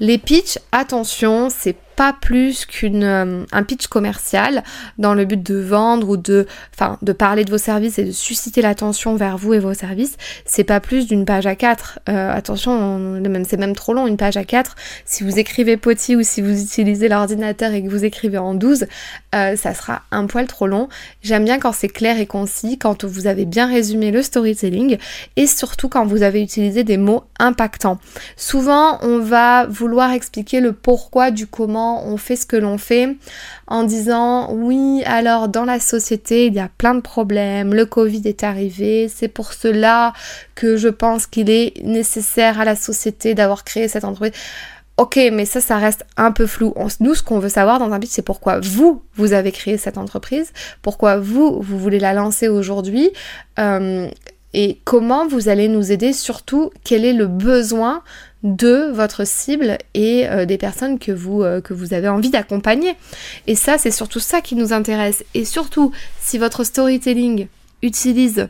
Les 0.00 0.18
pitchs, 0.18 0.58
attention, 0.72 1.48
c'est 1.50 1.76
pas 1.96 2.12
plus 2.12 2.66
qu'une 2.66 3.04
euh, 3.04 3.62
pitch 3.66 3.86
commercial 3.88 4.62
dans 4.98 5.14
le 5.14 5.24
but 5.24 5.42
de 5.42 5.56
vendre 5.56 6.10
ou 6.10 6.16
de 6.16 6.46
enfin 6.74 6.98
de 7.02 7.12
parler 7.12 7.44
de 7.44 7.50
vos 7.50 7.58
services 7.58 7.98
et 7.98 8.04
de 8.04 8.12
susciter 8.12 8.60
l'attention 8.60 9.16
vers 9.16 9.38
vous 9.38 9.54
et 9.54 9.58
vos 9.58 9.74
services. 9.74 10.16
C'est 10.44 10.64
pas 10.64 10.80
plus 10.80 11.06
d'une 11.06 11.24
page 11.24 11.46
à 11.46 11.56
4. 11.56 12.00
Euh, 12.08 12.32
attention, 12.32 13.20
c'est 13.48 13.56
même 13.56 13.74
trop 13.74 13.94
long 13.94 14.06
une 14.06 14.18
page 14.18 14.36
à 14.36 14.44
4. 14.44 14.76
Si 15.04 15.24
vous 15.24 15.38
écrivez 15.38 15.76
petit 15.76 16.14
ou 16.14 16.22
si 16.22 16.42
vous 16.42 16.60
utilisez 16.60 17.08
l'ordinateur 17.08 17.72
et 17.72 17.82
que 17.82 17.88
vous 17.88 18.04
écrivez 18.04 18.38
en 18.38 18.54
12, 18.54 18.86
euh, 19.34 19.56
ça 19.56 19.74
sera 19.74 20.02
un 20.10 20.26
poil 20.26 20.46
trop 20.46 20.66
long. 20.66 20.88
J'aime 21.22 21.44
bien 21.44 21.58
quand 21.58 21.72
c'est 21.72 21.88
clair 21.88 22.18
et 22.20 22.26
concis, 22.26 22.78
quand 22.78 23.04
vous 23.04 23.26
avez 23.26 23.46
bien 23.46 23.66
résumé 23.66 24.10
le 24.10 24.22
storytelling 24.22 24.98
et 25.36 25.46
surtout 25.46 25.88
quand 25.88 26.04
vous 26.04 26.22
avez 26.22 26.42
utilisé 26.42 26.84
des 26.84 26.98
mots 26.98 27.24
impactants. 27.38 27.98
Souvent, 28.36 28.98
on 29.02 29.18
va 29.18 29.66
vouloir 29.66 30.12
expliquer 30.12 30.60
le 30.60 30.72
pourquoi 30.72 31.30
du 31.30 31.46
comment 31.46 31.85
on 31.94 32.16
fait 32.16 32.36
ce 32.36 32.46
que 32.46 32.56
l'on 32.56 32.78
fait 32.78 33.16
en 33.66 33.84
disant 33.84 34.52
oui, 34.52 35.02
alors 35.06 35.48
dans 35.48 35.64
la 35.64 35.80
société, 35.80 36.46
il 36.46 36.54
y 36.54 36.60
a 36.60 36.68
plein 36.78 36.94
de 36.94 37.00
problèmes, 37.00 37.74
le 37.74 37.86
Covid 37.86 38.22
est 38.24 38.44
arrivé, 38.44 39.08
c'est 39.08 39.28
pour 39.28 39.52
cela 39.52 40.12
que 40.54 40.76
je 40.76 40.88
pense 40.88 41.26
qu'il 41.26 41.50
est 41.50 41.82
nécessaire 41.82 42.60
à 42.60 42.64
la 42.64 42.76
société 42.76 43.34
d'avoir 43.34 43.64
créé 43.64 43.88
cette 43.88 44.04
entreprise. 44.04 44.32
Ok, 44.98 45.18
mais 45.30 45.44
ça, 45.44 45.60
ça 45.60 45.76
reste 45.76 46.06
un 46.16 46.32
peu 46.32 46.46
flou. 46.46 46.72
nous, 47.00 47.14
ce 47.14 47.22
qu'on 47.22 47.38
veut 47.38 47.50
savoir 47.50 47.78
dans 47.78 47.92
un 47.92 47.98
but, 47.98 48.10
c'est 48.10 48.22
pourquoi 48.22 48.60
vous, 48.60 49.02
vous 49.14 49.34
avez 49.34 49.52
créé 49.52 49.76
cette 49.76 49.98
entreprise, 49.98 50.52
pourquoi 50.80 51.18
vous, 51.18 51.60
vous 51.60 51.78
voulez 51.78 51.98
la 51.98 52.14
lancer 52.14 52.48
aujourd'hui, 52.48 53.10
euh, 53.58 54.08
et 54.54 54.80
comment 54.84 55.26
vous 55.26 55.50
allez 55.50 55.68
nous 55.68 55.92
aider, 55.92 56.14
surtout 56.14 56.70
quel 56.82 57.04
est 57.04 57.12
le 57.12 57.26
besoin 57.26 58.02
de 58.46 58.92
votre 58.92 59.26
cible 59.26 59.76
et 59.94 60.28
euh, 60.28 60.46
des 60.46 60.56
personnes 60.56 60.98
que 60.98 61.10
vous, 61.10 61.42
euh, 61.42 61.60
que 61.60 61.74
vous 61.74 61.92
avez 61.92 62.08
envie 62.08 62.30
d'accompagner. 62.30 62.94
Et 63.46 63.56
ça, 63.56 63.76
c'est 63.76 63.90
surtout 63.90 64.20
ça 64.20 64.40
qui 64.40 64.54
nous 64.54 64.72
intéresse. 64.72 65.24
Et 65.34 65.44
surtout, 65.44 65.92
si 66.20 66.38
votre 66.38 66.62
storytelling 66.62 67.48
utilise 67.82 68.48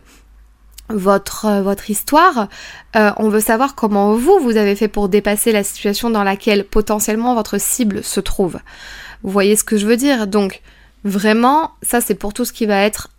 votre, 0.89 1.47
euh, 1.47 1.75
histoire, 1.89 2.49
on 2.95 3.29
veut 3.29 3.41
savoir 3.41 3.75
comment 3.75 4.15
vous, 4.15 4.39
vous 4.41 4.57
avez 4.57 4.77
fait 4.77 4.89
pour 4.89 5.09
dépasser 5.09 5.53
la 5.53 5.65
situation 5.65 6.11
dans 6.11 6.23
laquelle 6.23 6.65
potentiellement 6.65 7.35
votre 7.35 7.59
cible 7.59 8.05
se 8.05 8.21
trouve. 8.21 8.59
Vous 9.23 9.31
voyez 9.31 9.57
ce 9.57 9.65
que 9.65 9.77
je 9.77 9.87
veux 9.87 9.97
dire? 9.97 10.27
Donc, 10.27 10.63
vraiment, 11.05 11.73
ça 11.83 12.01
c'est 12.01 12.15
pour 12.15 12.33
tout 12.33 12.45
ce 12.45 12.53
qui 12.53 12.67
va 12.67 12.83
être 12.83 13.11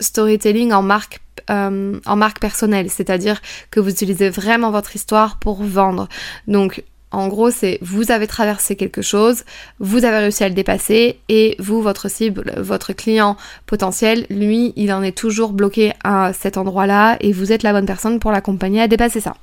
storytelling 0.00 0.72
en 0.72 0.82
marque 0.82 1.20
euh, 1.50 2.00
en 2.06 2.16
marque 2.16 2.40
personnelle, 2.40 2.88
c'est-à-dire 2.88 3.42
que 3.70 3.78
vous 3.78 3.90
utilisez 3.90 4.30
vraiment 4.30 4.70
votre 4.70 4.96
histoire 4.96 5.38
pour 5.38 5.62
vendre. 5.62 6.08
Donc 6.48 6.84
en 7.10 7.28
gros, 7.28 7.50
c'est 7.50 7.78
vous 7.82 8.10
avez 8.10 8.26
traversé 8.26 8.76
quelque 8.76 9.02
chose, 9.02 9.44
vous 9.78 10.06
avez 10.06 10.18
réussi 10.18 10.42
à 10.42 10.48
le 10.48 10.54
dépasser 10.54 11.18
et 11.28 11.54
vous, 11.58 11.82
votre 11.82 12.10
cible, 12.10 12.54
votre 12.56 12.94
client 12.94 13.36
potentiel, 13.66 14.26
lui, 14.30 14.72
il 14.76 14.90
en 14.90 15.02
est 15.02 15.16
toujours 15.16 15.52
bloqué 15.52 15.92
à 16.02 16.32
cet 16.32 16.56
endroit-là 16.56 17.18
et 17.20 17.32
vous 17.32 17.52
êtes 17.52 17.62
la 17.62 17.72
bonne 17.72 17.86
personne 17.86 18.20
pour 18.20 18.32
l'accompagner 18.32 18.80
à 18.80 18.88
dépasser 18.88 19.20
ça. 19.20 19.34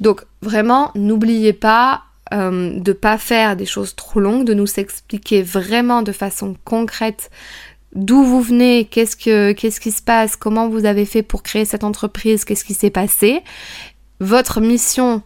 Donc 0.00 0.24
vraiment, 0.42 0.90
n'oubliez 0.94 1.54
pas 1.54 2.02
euh, 2.32 2.78
de 2.78 2.92
pas 2.92 3.18
faire 3.18 3.56
des 3.56 3.66
choses 3.66 3.94
trop 3.94 4.20
longues, 4.20 4.44
de 4.44 4.54
nous 4.54 4.66
expliquer 4.78 5.42
vraiment 5.42 6.02
de 6.02 6.12
façon 6.12 6.56
concrète 6.64 7.30
d'où 7.94 8.24
vous 8.24 8.40
venez, 8.40 8.86
qu'est-ce 8.86 9.16
que 9.16 9.52
qu'est-ce 9.52 9.80
qui 9.80 9.92
se 9.92 10.02
passe, 10.02 10.36
comment 10.36 10.68
vous 10.68 10.84
avez 10.84 11.04
fait 11.04 11.22
pour 11.22 11.42
créer 11.42 11.64
cette 11.64 11.84
entreprise, 11.84 12.44
qu'est-ce 12.44 12.64
qui 12.64 12.74
s'est 12.74 12.90
passé, 12.90 13.42
votre 14.20 14.60
mission 14.60 15.22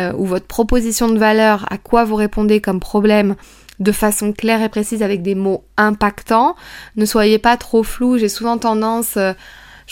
euh, 0.00 0.12
ou 0.16 0.24
votre 0.24 0.46
proposition 0.46 1.08
de 1.08 1.18
valeur, 1.18 1.66
à 1.70 1.78
quoi 1.78 2.04
vous 2.04 2.16
répondez 2.16 2.60
comme 2.60 2.80
problème 2.80 3.36
de 3.78 3.92
façon 3.92 4.32
claire 4.32 4.62
et 4.62 4.68
précise 4.68 5.02
avec 5.02 5.22
des 5.22 5.34
mots 5.34 5.64
impactants. 5.76 6.54
Ne 6.96 7.04
soyez 7.04 7.38
pas 7.38 7.56
trop 7.56 7.82
flou. 7.82 8.16
J'ai 8.16 8.28
souvent 8.28 8.56
tendance 8.56 9.16
euh, 9.16 9.32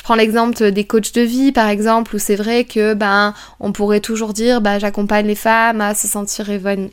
je 0.00 0.02
prends 0.02 0.14
l'exemple 0.14 0.71
des 0.71 0.85
coachs 0.85 1.14
de 1.14 1.21
vie, 1.21 1.52
par 1.52 1.69
exemple, 1.69 2.16
où 2.16 2.19
c'est 2.19 2.35
vrai 2.35 2.64
que 2.64 2.95
ben 2.95 3.35
on 3.61 3.71
pourrait 3.71 4.00
toujours 4.00 4.33
dire 4.33 4.62
bah 4.62 4.78
j'accompagne 4.78 5.26
les 5.26 5.35
femmes 5.35 5.83
à 5.83 5.95
se 5.95 6.09
sentir 6.09 6.49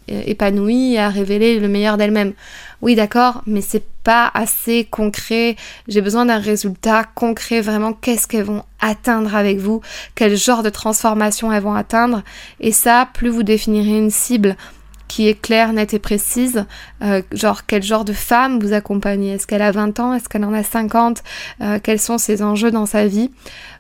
épanouies 0.10 0.98
à 0.98 1.08
révéler 1.08 1.58
le 1.58 1.70
meilleur 1.70 1.96
d'elles-mêmes. 1.96 2.34
Oui, 2.82 2.96
d'accord, 2.96 3.44
mais 3.48 3.62
c'est 3.62 3.86
pas 4.04 4.30
assez 4.34 4.84
concret. 4.84 5.56
J'ai 5.88 6.02
besoin 6.02 6.26
d'un 6.26 6.40
résultat 6.40 7.06
concret, 7.16 7.62
vraiment 7.62 7.94
qu'est-ce 7.94 8.28
qu'elles 8.28 8.44
vont 8.44 8.64
atteindre 8.82 9.34
avec 9.38 9.58
vous, 9.58 9.80
quel 10.14 10.36
genre 10.36 10.62
de 10.62 10.70
transformation 10.70 11.54
elles 11.54 11.64
vont 11.64 11.76
atteindre? 11.76 12.24
Et 12.60 12.74
ça, 12.74 13.08
plus 13.14 13.30
vous 13.30 13.44
définirez 13.44 13.98
une 13.98 14.12
cible 14.12 14.58
qui 15.08 15.28
est 15.28 15.40
claire, 15.40 15.74
nette 15.74 15.94
et 15.94 16.00
précise. 16.00 16.66
Euh, 17.02 17.22
genre, 17.32 17.66
quel 17.66 17.84
genre 17.84 18.06
de 18.06 18.14
femme 18.14 18.60
vous 18.60 18.74
accompagnez? 18.74 19.34
Est-ce 19.34 19.48
qu'elle 19.48 19.62
a 19.62 19.72
20 19.72 20.00
ans? 20.00 20.14
Est-ce 20.14 20.30
qu'elle 20.30 20.46
en 20.46 20.54
a 20.54 20.64
50 20.64 21.24
euh, 21.62 21.80
Quels 21.82 22.00
sont 22.00 22.18
ses 22.18 22.44
enjeux 22.44 22.72
dans 22.72 22.86
sa 22.86 23.08
vie? 23.08 23.32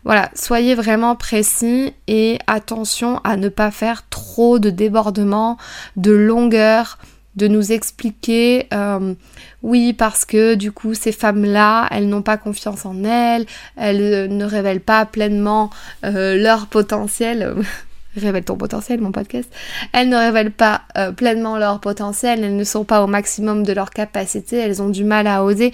Voilà, 0.04 0.30
soyez 0.36 0.76
vraiment 0.76 1.16
précis 1.16 1.94
et 2.08 2.40
attention 2.48 3.20
à 3.24 3.38
ne 3.38 3.50
pas 3.50 3.72
faire 3.72 4.08
trop 4.10 4.60
de 4.60 4.70
débordements, 4.70 5.58
de 5.96 6.12
longueur 6.12 6.98
de 7.36 7.48
nous 7.48 7.72
expliquer, 7.72 8.66
euh, 8.74 9.14
oui, 9.62 9.94
parce 9.94 10.26
que 10.26 10.56
du 10.56 10.72
coup, 10.72 10.96
ces 10.96 11.12
femmes-là, 11.12 11.88
elles 11.92 12.10
n'ont 12.10 12.24
pas 12.24 12.38
confiance 12.38 12.84
en 12.84 13.04
elles, 13.04 13.46
elles 13.76 14.36
ne 14.36 14.44
révèlent 14.44 14.82
pas 14.82 15.06
pleinement 15.06 15.70
leur 16.02 16.66
potentiel. 16.66 17.54
Révèle 18.18 18.44
ton 18.44 18.58
potentiel, 18.58 19.00
mon 19.00 19.12
podcast. 19.12 19.50
Elles 19.94 20.10
ne 20.10 20.18
révèlent 20.18 20.52
pas 20.52 20.82
euh, 20.98 21.12
pleinement 21.12 21.58
leur 21.58 21.80
potentiel, 21.80 22.44
elles 22.44 22.56
ne 22.56 22.64
sont 22.64 22.84
pas 22.84 23.04
au 23.04 23.08
maximum 23.08 23.64
de 23.64 23.74
leur 23.74 23.92
capacité, 23.92 24.58
elles 24.58 24.82
ont 24.82 24.90
du 24.90 25.04
mal 25.04 25.28
à 25.28 25.44
oser. 25.44 25.72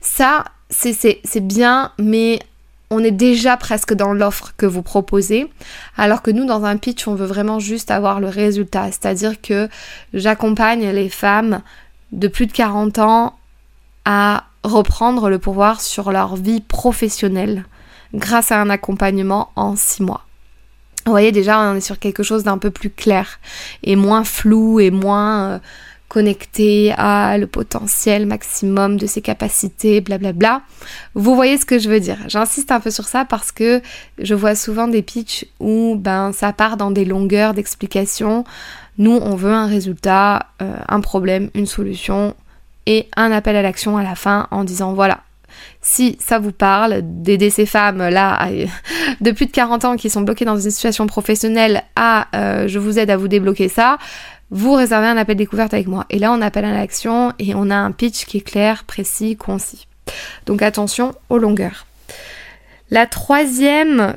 Ça, 0.00 0.44
c'est 0.70 1.20
bien, 1.40 1.92
mais 1.98 2.40
on 2.90 3.02
est 3.02 3.10
déjà 3.10 3.56
presque 3.56 3.94
dans 3.94 4.12
l'offre 4.12 4.52
que 4.56 4.66
vous 4.66 4.82
proposez, 4.82 5.50
alors 5.96 6.22
que 6.22 6.30
nous, 6.30 6.44
dans 6.44 6.64
un 6.64 6.76
pitch, 6.76 7.06
on 7.08 7.14
veut 7.14 7.26
vraiment 7.26 7.58
juste 7.58 7.90
avoir 7.90 8.20
le 8.20 8.28
résultat. 8.28 8.86
C'est-à-dire 8.86 9.40
que 9.40 9.68
j'accompagne 10.12 10.88
les 10.90 11.08
femmes 11.08 11.60
de 12.12 12.28
plus 12.28 12.46
de 12.46 12.52
40 12.52 12.98
ans 12.98 13.34
à 14.04 14.44
reprendre 14.62 15.28
le 15.28 15.38
pouvoir 15.38 15.80
sur 15.80 16.12
leur 16.12 16.36
vie 16.36 16.60
professionnelle 16.60 17.64
grâce 18.14 18.52
à 18.52 18.60
un 18.60 18.70
accompagnement 18.70 19.50
en 19.56 19.76
6 19.76 20.02
mois. 20.02 20.24
Vous 21.06 21.12
voyez, 21.12 21.32
déjà, 21.32 21.60
on 21.60 21.74
est 21.74 21.80
sur 21.80 21.98
quelque 21.98 22.22
chose 22.22 22.44
d'un 22.44 22.58
peu 22.58 22.70
plus 22.70 22.90
clair 22.90 23.38
et 23.82 23.96
moins 23.96 24.24
flou 24.24 24.80
et 24.80 24.90
moins 24.90 25.50
euh, 25.50 25.58
connecté 26.08 26.92
à 26.96 27.36
le 27.38 27.46
potentiel 27.48 28.24
maximum 28.24 28.96
de 28.96 29.06
ses 29.06 29.20
capacités, 29.20 30.00
blablabla. 30.00 30.62
Vous 31.14 31.34
voyez 31.34 31.58
ce 31.58 31.66
que 31.66 31.78
je 31.78 31.90
veux 31.90 32.00
dire. 32.00 32.18
J'insiste 32.28 32.70
un 32.70 32.78
peu 32.78 32.90
sur 32.92 33.06
ça 33.06 33.24
parce 33.24 33.50
que 33.50 33.82
je 34.18 34.34
vois 34.34 34.54
souvent 34.54 34.86
des 34.86 35.02
pitchs 35.02 35.44
où 35.58 35.96
ben, 35.98 36.32
ça 36.32 36.52
part 36.52 36.76
dans 36.76 36.92
des 36.92 37.04
longueurs 37.04 37.52
d'explication. 37.52 38.44
Nous, 38.96 39.18
on 39.20 39.34
veut 39.34 39.52
un 39.52 39.66
résultat, 39.66 40.46
euh, 40.62 40.76
un 40.88 41.00
problème, 41.00 41.50
une 41.54 41.66
solution 41.66 42.34
et 42.86 43.08
un 43.16 43.32
appel 43.32 43.56
à 43.56 43.62
l'action 43.62 43.96
à 43.96 44.04
la 44.04 44.14
fin 44.14 44.46
en 44.52 44.62
disant 44.62 44.92
voilà, 44.92 45.23
si 45.80 46.16
ça 46.20 46.38
vous 46.38 46.52
parle 46.52 47.00
d'aider 47.02 47.50
ces 47.50 47.66
femmes 47.66 48.08
là 48.08 48.48
de 49.20 49.30
plus 49.30 49.46
de 49.46 49.50
40 49.50 49.84
ans 49.84 49.96
qui 49.96 50.10
sont 50.10 50.22
bloquées 50.22 50.44
dans 50.44 50.56
une 50.56 50.70
situation 50.70 51.06
professionnelle 51.06 51.82
à 51.96 52.28
euh, 52.34 52.68
je 52.68 52.78
vous 52.78 52.98
aide 52.98 53.10
à 53.10 53.16
vous 53.16 53.28
débloquer 53.28 53.68
ça, 53.68 53.98
vous 54.50 54.72
réservez 54.72 55.06
un 55.06 55.16
appel 55.16 55.36
découverte 55.36 55.74
avec 55.74 55.86
moi. 55.86 56.06
Et 56.10 56.18
là 56.18 56.32
on 56.32 56.40
appelle 56.40 56.64
à 56.64 56.72
l'action 56.72 57.32
et 57.38 57.54
on 57.54 57.70
a 57.70 57.76
un 57.76 57.92
pitch 57.92 58.24
qui 58.24 58.38
est 58.38 58.46
clair, 58.46 58.84
précis, 58.84 59.36
concis. 59.36 59.86
Donc 60.46 60.62
attention 60.62 61.14
aux 61.28 61.38
longueurs. 61.38 61.86
La 62.90 63.06
troisième 63.06 64.14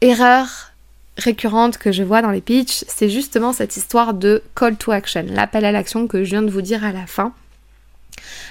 erreur 0.00 0.72
récurrente 1.18 1.78
que 1.78 1.92
je 1.92 2.02
vois 2.02 2.22
dans 2.22 2.30
les 2.30 2.40
pitchs, 2.40 2.84
c'est 2.88 3.08
justement 3.08 3.52
cette 3.52 3.76
histoire 3.76 4.14
de 4.14 4.42
call 4.54 4.76
to 4.76 4.92
action, 4.92 5.24
l'appel 5.28 5.64
à 5.64 5.72
l'action 5.72 6.06
que 6.06 6.24
je 6.24 6.30
viens 6.30 6.42
de 6.42 6.50
vous 6.50 6.62
dire 6.62 6.84
à 6.84 6.92
la 6.92 7.06
fin 7.06 7.32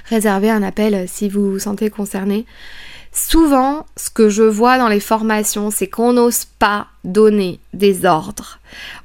réserver 0.09 0.49
un 0.49 0.63
appel 0.63 1.05
si 1.07 1.29
vous 1.29 1.51
vous 1.51 1.59
sentez 1.59 1.89
concerné. 1.89 2.45
Souvent, 3.15 3.85
ce 3.95 4.09
que 4.09 4.27
je 4.27 4.43
vois 4.43 4.77
dans 4.77 4.89
les 4.89 4.99
formations, 4.99 5.71
c'est 5.71 5.87
qu'on 5.87 6.11
n'ose 6.13 6.43
pas 6.59 6.87
donner 7.05 7.61
des 7.73 8.05
ordres. 8.05 8.59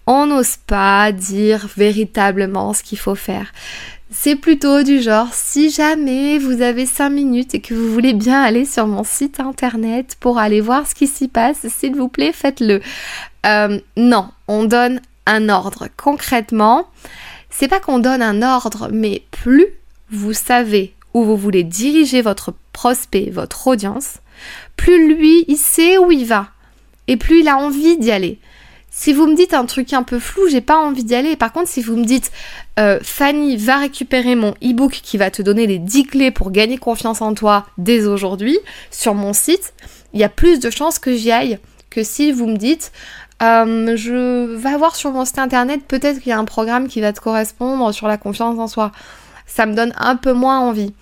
On 0.08 0.26
n'ose 0.26 0.56
pas 0.56 1.12
dire 1.12 1.68
véritablement 1.76 2.72
ce 2.72 2.82
qu'il 2.82 2.98
faut 2.98 3.14
faire. 3.14 3.52
C'est 4.10 4.34
plutôt 4.34 4.82
du 4.82 5.00
genre, 5.00 5.28
si 5.32 5.70
jamais 5.70 6.38
vous 6.38 6.60
avez 6.60 6.86
5 6.86 7.10
minutes 7.10 7.54
et 7.54 7.60
que 7.60 7.72
vous 7.72 7.92
voulez 7.92 8.12
bien 8.12 8.42
aller 8.42 8.64
sur 8.64 8.88
mon 8.88 9.04
site 9.04 9.38
internet 9.38 10.16
pour 10.18 10.38
aller 10.38 10.60
voir 10.60 10.88
ce 10.88 10.96
qui 10.96 11.06
s'y 11.06 11.28
passe, 11.28 11.68
s'il 11.68 11.94
vous 11.94 12.08
plaît, 12.08 12.32
faites-le. 12.32 12.80
Euh, 13.46 13.78
non, 13.96 14.30
on 14.48 14.64
donne 14.64 15.00
un 15.26 15.48
ordre. 15.48 15.86
Concrètement, 15.96 16.88
c'est 17.48 17.68
pas 17.68 17.78
qu'on 17.78 18.00
donne 18.00 18.22
un 18.22 18.42
ordre, 18.42 18.88
mais 18.92 19.22
plus 19.30 19.68
vous 20.10 20.32
savez 20.32 20.94
où 21.14 21.24
vous 21.24 21.36
voulez 21.36 21.64
diriger 21.64 22.22
votre 22.22 22.54
prospect, 22.72 23.30
votre 23.30 23.66
audience, 23.66 24.18
plus 24.76 25.14
lui, 25.14 25.44
il 25.48 25.56
sait 25.56 25.98
où 25.98 26.10
il 26.10 26.24
va 26.24 26.48
et 27.08 27.16
plus 27.16 27.40
il 27.40 27.48
a 27.48 27.56
envie 27.56 27.98
d'y 27.98 28.10
aller. 28.10 28.38
Si 28.92 29.12
vous 29.12 29.26
me 29.26 29.36
dites 29.36 29.54
un 29.54 29.66
truc 29.66 29.92
un 29.92 30.02
peu 30.02 30.18
flou, 30.18 30.48
j'ai 30.48 30.60
pas 30.60 30.76
envie 30.76 31.04
d'y 31.04 31.14
aller. 31.14 31.36
Par 31.36 31.52
contre, 31.52 31.68
si 31.68 31.80
vous 31.80 31.96
me 31.96 32.04
dites 32.04 32.32
euh, 32.78 32.98
Fanny 33.02 33.56
va 33.56 33.78
récupérer 33.78 34.34
mon 34.34 34.50
e-book 34.62 35.00
qui 35.02 35.16
va 35.16 35.30
te 35.30 35.42
donner 35.42 35.66
les 35.66 35.78
10 35.78 36.04
clés 36.04 36.30
pour 36.30 36.50
gagner 36.50 36.76
confiance 36.76 37.22
en 37.22 37.34
toi 37.34 37.66
dès 37.78 38.06
aujourd'hui 38.06 38.58
sur 38.90 39.14
mon 39.14 39.32
site, 39.32 39.74
il 40.12 40.20
y 40.20 40.24
a 40.24 40.28
plus 40.28 40.58
de 40.58 40.70
chances 40.70 40.98
que 40.98 41.14
j'y 41.14 41.30
aille 41.30 41.58
que 41.88 42.02
si 42.02 42.32
vous 42.32 42.46
me 42.46 42.56
dites 42.56 42.92
euh, 43.42 43.96
je 43.96 44.54
vais 44.54 44.76
voir 44.76 44.96
sur 44.96 45.12
mon 45.12 45.24
site 45.24 45.38
internet 45.38 45.80
peut-être 45.86 46.18
qu'il 46.20 46.28
y 46.28 46.32
a 46.32 46.38
un 46.38 46.44
programme 46.44 46.88
qui 46.88 47.00
va 47.00 47.12
te 47.12 47.20
correspondre 47.20 47.92
sur 47.94 48.06
la 48.06 48.18
confiance 48.18 48.58
en 48.58 48.66
soi. 48.66 48.92
Ça 49.50 49.66
me 49.66 49.74
donne 49.74 49.92
un 49.98 50.16
peu 50.16 50.32
moins 50.32 50.60
envie. 50.60 50.94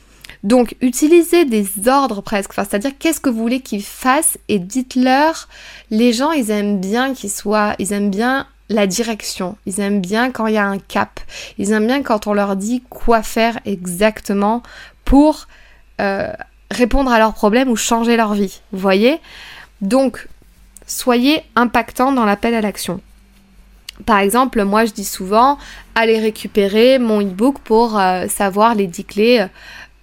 Donc 0.42 0.76
utilisez 0.80 1.44
des 1.44 1.66
ordres 1.88 2.22
presque, 2.22 2.54
c'est-à-dire 2.54 2.92
qu'est-ce 2.98 3.20
que 3.20 3.28
vous 3.28 3.38
voulez 3.38 3.60
qu'ils 3.60 3.82
fassent 3.82 4.38
et 4.48 4.58
dites-leur, 4.58 5.48
les 5.90 6.12
gens 6.12 6.32
ils 6.32 6.50
aiment 6.50 6.80
bien 6.80 7.12
qu'ils 7.12 7.30
soient, 7.30 7.74
ils 7.78 7.92
aiment 7.92 8.10
bien 8.10 8.46
la 8.68 8.86
direction, 8.86 9.56
ils 9.66 9.80
aiment 9.80 10.00
bien 10.00 10.30
quand 10.30 10.46
il 10.46 10.54
y 10.54 10.58
a 10.58 10.66
un 10.66 10.78
cap, 10.78 11.20
ils 11.56 11.72
aiment 11.72 11.86
bien 11.86 12.02
quand 12.02 12.26
on 12.26 12.34
leur 12.34 12.54
dit 12.54 12.82
quoi 12.88 13.22
faire 13.22 13.58
exactement 13.64 14.62
pour 15.04 15.48
euh, 16.00 16.32
répondre 16.70 17.10
à 17.10 17.18
leurs 17.18 17.34
problèmes 17.34 17.68
ou 17.68 17.76
changer 17.76 18.16
leur 18.16 18.34
vie, 18.34 18.60
vous 18.72 18.78
voyez? 18.78 19.18
Donc 19.80 20.28
soyez 20.86 21.42
impactant 21.56 22.12
dans 22.12 22.24
l'appel 22.24 22.54
à 22.54 22.60
l'action. 22.60 23.00
Par 24.06 24.18
exemple, 24.18 24.62
moi 24.64 24.84
je 24.84 24.92
dis 24.92 25.04
souvent, 25.04 25.58
allez 25.94 26.18
récupérer 26.18 26.98
mon 26.98 27.20
e-book 27.20 27.58
pour 27.64 27.98
euh, 27.98 28.26
savoir 28.28 28.74
les 28.74 28.86
10 28.86 29.04
clés 29.04 29.46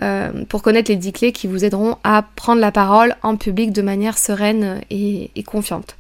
euh, 0.02 0.44
pour 0.50 0.62
connaître 0.62 0.92
les 0.92 0.98
10 0.98 1.14
clés 1.14 1.32
qui 1.32 1.48
vous 1.48 1.64
aideront 1.64 1.98
à 2.04 2.26
prendre 2.36 2.60
la 2.60 2.72
parole 2.72 3.16
en 3.24 3.38
public 3.38 3.72
de 3.72 3.82
manière 3.82 4.18
sereine 4.18 4.82
et, 4.90 5.32
confiante. 5.44 5.96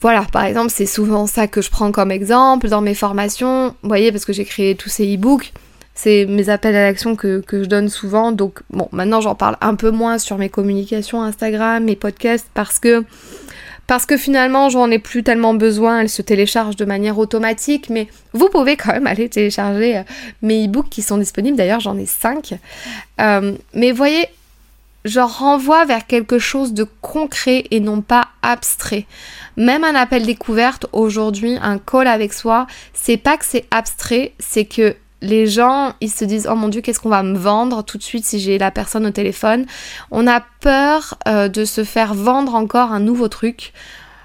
Voilà, 0.00 0.26
par 0.32 0.44
exemple, 0.44 0.70
c'est 0.70 0.86
souvent 0.86 1.28
ça 1.28 1.46
que 1.46 1.62
je 1.62 1.70
prends 1.70 1.92
comme 1.92 2.10
exemple 2.10 2.68
dans 2.68 2.80
mes 2.80 2.96
formations. 2.96 3.76
Vous 3.82 3.88
voyez, 3.88 4.10
parce 4.10 4.24
que 4.24 4.32
j'ai 4.32 4.44
créé 4.44 4.74
tous 4.74 4.88
ces 4.88 5.14
e-books, 5.14 5.52
c'est 5.94 6.26
mes 6.26 6.48
appels 6.48 6.74
à 6.74 6.82
l'action 6.82 7.14
que, 7.14 7.44
je 7.52 7.64
donne 7.66 7.88
souvent. 7.88 8.32
Donc, 8.32 8.60
bon, 8.70 8.88
maintenant 8.90 9.20
j'en 9.20 9.36
parle 9.36 9.56
un 9.60 9.76
peu 9.76 9.92
moins 9.92 10.18
sur 10.18 10.36
mes 10.36 10.48
communications 10.48 11.22
Instagram, 11.22 11.84
mes 11.84 11.94
podcasts, 11.94 12.48
parce 12.52 12.80
que 12.80 13.04
parce 13.92 14.06
que 14.06 14.16
finalement 14.16 14.70
j'en 14.70 14.90
ai 14.90 14.98
plus 14.98 15.22
tellement 15.22 15.52
besoin, 15.52 16.00
elle 16.00 16.08
se 16.08 16.22
télécharge 16.22 16.76
de 16.76 16.86
manière 16.86 17.18
automatique, 17.18 17.90
mais 17.90 18.08
vous 18.32 18.48
pouvez 18.48 18.74
quand 18.74 18.90
même 18.90 19.06
aller 19.12 19.28
télécharger 19.28 19.98
euh, 19.98 20.02
mes 20.40 20.64
e-books 20.64 20.88
qui 20.88 21.02
sont 21.02 21.18
disponibles, 21.18 21.58
d'ailleurs 21.58 21.80
j'en 21.80 21.98
ai 21.98 22.06
5. 22.06 22.54
Euh, 23.20 23.52
mais 23.74 23.92
voyez, 23.92 24.28
je 25.04 25.20
renvoie 25.20 25.84
vers 25.84 26.06
quelque 26.06 26.38
chose 26.38 26.72
de 26.72 26.86
concret 27.02 27.64
et 27.70 27.80
non 27.80 28.00
pas 28.00 28.28
abstrait. 28.40 29.04
Même 29.58 29.84
un 29.84 29.94
appel 29.94 30.24
découverte 30.24 30.86
aujourd'hui, 30.92 31.58
un 31.60 31.76
call 31.76 32.06
avec 32.06 32.32
soi, 32.32 32.66
c'est 32.94 33.18
pas 33.18 33.36
que 33.36 33.44
c'est 33.44 33.66
abstrait, 33.70 34.32
c'est 34.38 34.64
que 34.64 34.96
les 35.22 35.46
gens, 35.46 35.94
ils 36.00 36.10
se 36.10 36.24
disent 36.24 36.48
oh 36.50 36.54
mon 36.54 36.68
dieu, 36.68 36.80
qu'est-ce 36.80 37.00
qu'on 37.00 37.08
va 37.08 37.22
me 37.22 37.38
vendre 37.38 37.82
tout 37.82 37.96
de 37.96 38.02
suite 38.02 38.26
si 38.26 38.40
j'ai 38.40 38.58
la 38.58 38.70
personne 38.70 39.06
au 39.06 39.10
téléphone? 39.10 39.64
On 40.10 40.26
a 40.26 40.42
peur 40.60 41.16
euh, 41.26 41.48
de 41.48 41.64
se 41.64 41.84
faire 41.84 42.12
vendre 42.12 42.54
encore 42.54 42.92
un 42.92 43.00
nouveau 43.00 43.28
truc 43.28 43.72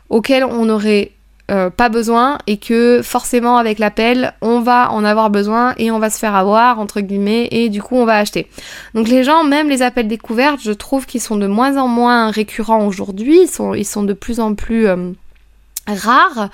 auquel 0.09 0.43
on 0.43 0.65
n'aurait 0.65 1.11
euh, 1.49 1.69
pas 1.69 1.87
besoin 1.87 2.39
et 2.45 2.57
que 2.57 3.01
forcément 3.01 3.55
avec 3.57 3.79
l'appel 3.79 4.33
on 4.41 4.59
va 4.59 4.91
en 4.91 5.05
avoir 5.05 5.29
besoin 5.29 5.75
et 5.77 5.91
on 5.91 5.99
va 5.99 6.09
se 6.09 6.19
faire 6.19 6.35
avoir 6.35 6.77
entre 6.77 6.99
guillemets 6.99 7.47
et 7.51 7.69
du 7.69 7.81
coup 7.81 7.95
on 7.95 8.03
va 8.03 8.17
acheter. 8.17 8.47
Donc 8.93 9.07
les 9.07 9.23
gens, 9.23 9.45
même 9.45 9.69
les 9.69 9.81
appels 9.81 10.09
découvertes, 10.09 10.59
je 10.61 10.73
trouve 10.73 11.05
qu'ils 11.05 11.21
sont 11.21 11.37
de 11.37 11.47
moins 11.47 11.77
en 11.77 11.87
moins 11.87 12.31
récurrents 12.31 12.85
aujourd'hui, 12.85 13.43
ils 13.43 13.85
sont, 13.85 14.03
de 14.03 14.13
plus 14.13 14.41
en 14.41 14.55
plus... 14.55 14.87
Euh, 14.87 15.11
rare, 15.87 16.49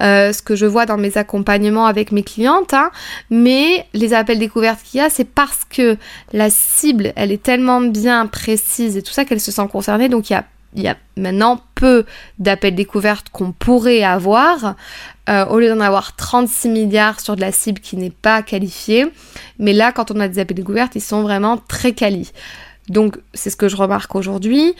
euh, 0.00 0.32
ce 0.32 0.42
que 0.42 0.56
je 0.56 0.66
vois 0.66 0.86
dans 0.86 0.96
mes 0.96 1.18
accompagnements 1.18 1.86
avec 1.86 2.12
mes 2.12 2.22
clientes, 2.22 2.74
hein. 2.74 2.90
mais 3.30 3.86
les 3.92 4.14
appels 4.14 4.38
découvertes 4.38 4.82
qu'il 4.82 4.98
y 4.98 5.02
a, 5.02 5.10
c'est 5.10 5.24
parce 5.24 5.64
que 5.68 5.96
la 6.32 6.50
cible, 6.50 7.12
elle 7.16 7.32
est 7.32 7.42
tellement 7.42 7.80
bien 7.80 8.26
précise 8.26 8.96
et 8.96 9.02
tout 9.02 9.12
ça 9.12 9.24
qu'elle 9.24 9.40
se 9.40 9.52
sent 9.52 9.68
concernée, 9.70 10.08
donc 10.08 10.30
il 10.30 10.32
y 10.34 10.36
a, 10.36 10.44
il 10.74 10.82
y 10.82 10.88
a 10.88 10.96
maintenant 11.16 11.60
peu 11.74 12.04
d'appels 12.38 12.74
découvertes 12.74 13.28
qu'on 13.30 13.52
pourrait 13.52 14.02
avoir, 14.02 14.74
euh, 15.28 15.46
au 15.46 15.58
lieu 15.58 15.68
d'en 15.68 15.80
avoir 15.80 16.16
36 16.16 16.68
milliards 16.68 17.20
sur 17.20 17.36
de 17.36 17.40
la 17.40 17.52
cible 17.52 17.80
qui 17.80 17.96
n'est 17.96 18.10
pas 18.10 18.42
qualifiée, 18.42 19.06
mais 19.58 19.72
là, 19.72 19.92
quand 19.92 20.10
on 20.10 20.20
a 20.20 20.28
des 20.28 20.38
appels 20.38 20.56
découvertes, 20.56 20.96
ils 20.96 21.00
sont 21.00 21.22
vraiment 21.22 21.56
très 21.56 21.92
quali. 21.92 22.30
Donc, 22.88 23.18
c'est 23.34 23.50
ce 23.50 23.56
que 23.56 23.68
je 23.68 23.76
remarque 23.76 24.14
aujourd'hui, 24.14 24.74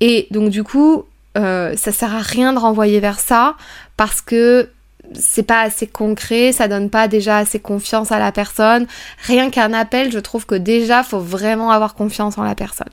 et 0.00 0.26
donc 0.30 0.50
du 0.50 0.64
coup, 0.64 1.06
euh, 1.36 1.76
ça 1.76 1.92
sert 1.92 2.14
à 2.14 2.20
rien 2.20 2.52
de 2.52 2.58
renvoyer 2.58 3.00
vers 3.00 3.18
ça 3.18 3.56
parce 3.96 4.20
que 4.20 4.70
c'est 5.12 5.42
pas 5.42 5.60
assez 5.60 5.86
concret, 5.86 6.52
ça 6.52 6.68
donne 6.68 6.88
pas 6.90 7.08
déjà 7.08 7.38
assez 7.38 7.60
confiance 7.60 8.12
à 8.12 8.18
la 8.18 8.32
personne. 8.32 8.86
Rien 9.26 9.50
qu'un 9.50 9.72
appel, 9.72 10.10
je 10.10 10.18
trouve 10.18 10.46
que 10.46 10.54
déjà 10.54 11.02
faut 11.02 11.18
vraiment 11.18 11.70
avoir 11.70 11.94
confiance 11.94 12.38
en 12.38 12.42
la 12.42 12.54
personne. 12.54 12.88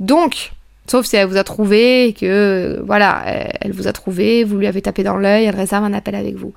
Donc, 0.00 0.52
sauf 0.86 1.04
si 1.06 1.16
elle 1.16 1.28
vous 1.28 1.36
a 1.36 1.44
trouvé 1.44 2.14
que 2.18 2.82
voilà, 2.86 3.22
elle 3.60 3.72
vous 3.72 3.88
a 3.88 3.92
trouvé, 3.92 4.44
vous 4.44 4.56
lui 4.56 4.66
avez 4.66 4.80
tapé 4.80 5.02
dans 5.02 5.16
l'œil, 5.16 5.44
elle 5.44 5.56
réserve 5.56 5.84
un 5.84 5.92
appel 5.92 6.14
avec 6.14 6.36
vous. 6.36 6.54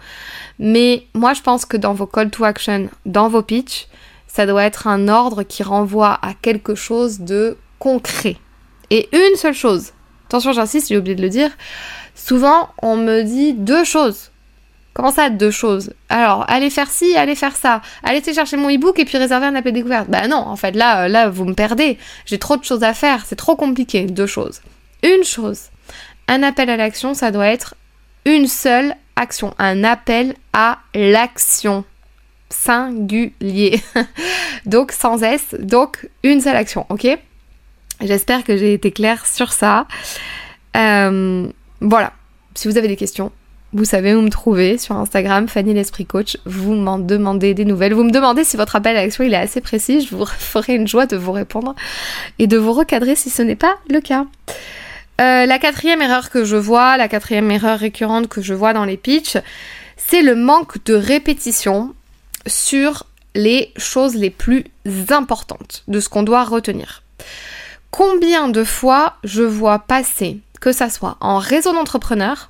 Mais 0.60 1.04
moi 1.14 1.34
je 1.34 1.42
pense 1.42 1.66
que 1.66 1.78
dans 1.78 1.94
vos 1.94 2.08
call 2.08 2.30
to 2.30 2.46
action, 2.46 2.90
dans 3.06 3.28
vos 3.28 3.42
pitch, 3.42 3.88
ça 4.28 4.46
doit 4.46 4.64
être 4.64 4.88
un 4.88 5.10
ordre 5.10 5.44
qui 5.44 5.64
renvoie 5.64 6.18
à 6.22 6.34
quelque 6.42 6.76
chose 6.76 7.20
de 7.20 7.58
concret. 7.80 8.38
Et 8.90 9.10
une 9.12 9.36
seule 9.36 9.54
chose, 9.54 9.92
Attention, 10.32 10.54
j'insiste, 10.54 10.88
j'ai 10.88 10.98
oublié 10.98 11.14
de 11.14 11.22
le 11.22 11.28
dire. 11.28 11.52
Souvent, 12.16 12.70
on 12.82 12.96
me 12.96 13.24
dit 13.24 13.52
deux 13.52 13.84
choses. 13.84 14.32
Comment 14.94 15.12
ça, 15.12 15.30
deux 15.30 15.52
choses? 15.52 15.92
Alors, 16.08 16.46
allez 16.48 16.70
faire 16.70 16.90
ci, 16.90 17.18
allez 17.18 17.36
faire 17.36 17.54
ça. 17.54 17.82
Allez 18.02 18.24
chercher 18.24 18.56
mon 18.56 18.70
e-book 18.70 18.98
et 18.98 19.04
puis 19.04 19.18
réserver 19.18 19.48
un 19.48 19.56
appel 19.56 19.74
découverte. 19.74 20.08
Bah 20.08 20.30
non, 20.30 20.38
en 20.38 20.56
fait, 20.56 20.72
là, 20.72 21.10
là, 21.10 21.28
vous 21.28 21.44
me 21.44 21.54
perdez. 21.54 21.98
J'ai 22.26 22.40
trop 22.40 22.56
de 22.56 22.64
choses 22.64 22.82
à 22.82 22.94
faire. 22.94 23.26
C'est 23.26 23.36
trop 23.36 23.58
compliqué. 23.58 24.06
Deux 24.06 24.26
choses. 24.26 24.62
Une 25.04 25.26
chose. 25.26 25.64
Un 26.30 26.44
appel 26.44 26.70
à 26.70 26.78
l'action, 26.78 27.14
ça 27.14 27.32
doit 27.32 27.48
être 27.48 27.76
une 28.24 28.48
seule 28.48 28.96
action. 29.18 29.54
Un 29.60 29.84
appel 29.84 30.36
à 30.54 30.80
l'action. 30.96 31.84
Singulier. 32.50 33.82
donc, 34.66 34.94
sans 34.94 35.24
S. 35.24 35.56
Donc, 35.60 36.08
une 36.24 36.40
seule 36.40 36.56
action. 36.56 36.86
Ok? 36.88 37.20
J'espère 38.02 38.44
que 38.44 38.58
j'ai 38.58 38.74
été 38.74 38.92
claire 38.92 39.26
sur 39.26 39.54
ça. 39.54 39.88
Euh, 40.76 41.48
voilà. 41.80 42.14
Si 42.56 42.68
vous 42.68 42.78
avez 42.78 42.88
des 42.88 42.96
questions, 42.96 43.32
vous 43.74 43.86
savez 43.86 44.14
où 44.14 44.22
me 44.22 44.30
trouver 44.30 44.78
sur 44.78 44.96
Instagram, 44.98 45.48
Fanny 45.48 45.74
l'Esprit 45.74 46.06
Coach. 46.06 46.38
Vous 46.46 46.74
m'en 46.74 47.00
demandez 47.00 47.54
des 47.54 47.64
nouvelles. 47.64 47.94
Vous 47.94 48.04
me 48.04 48.12
demandez 48.12 48.44
si 48.44 48.58
votre 48.58 48.76
appel 48.76 48.98
à 48.98 49.04
l'action 49.04 49.24
est 49.24 49.34
assez 49.34 49.62
précis. 49.62 50.02
Je 50.02 50.16
vous 50.16 50.26
ferai 50.40 50.76
une 50.76 50.88
joie 50.88 51.06
de 51.06 51.16
vous 51.16 51.32
répondre 51.32 51.76
et 52.40 52.48
de 52.48 52.58
vous 52.58 52.74
recadrer 52.74 53.16
si 53.16 53.30
ce 53.30 53.42
n'est 53.42 53.56
pas 53.56 53.76
le 53.90 54.02
cas. 54.02 54.26
Euh, 55.22 55.46
la 55.46 55.60
quatrième 55.60 56.02
erreur 56.02 56.30
que 56.30 56.44
je 56.44 56.58
vois, 56.58 56.98
la 56.98 57.08
quatrième 57.08 57.50
erreur 57.52 57.80
récurrente 57.80 58.28
que 58.28 58.42
je 58.42 58.54
vois 58.54 58.74
dans 58.74 58.86
les 58.86 58.98
pitchs, 58.98 59.38
c'est 59.96 60.22
le 60.22 60.36
manque 60.36 60.84
de 60.86 60.96
répétition 60.96 61.94
sur 62.48 63.06
les 63.36 63.72
choses 63.78 64.16
les 64.16 64.32
plus 64.32 64.66
importantes 65.10 65.84
de 65.88 66.00
ce 66.00 66.10
qu'on 66.10 66.24
doit 66.24 66.44
retenir. 66.44 67.04
Combien 67.92 68.48
de 68.48 68.64
fois 68.64 69.18
je 69.24 69.44
vois 69.44 69.80
passer, 69.80 70.40
que 70.62 70.72
ça 70.72 70.90
soit 70.90 71.18
en 71.20 71.38
réseau 71.38 71.74
d'entrepreneurs, 71.74 72.50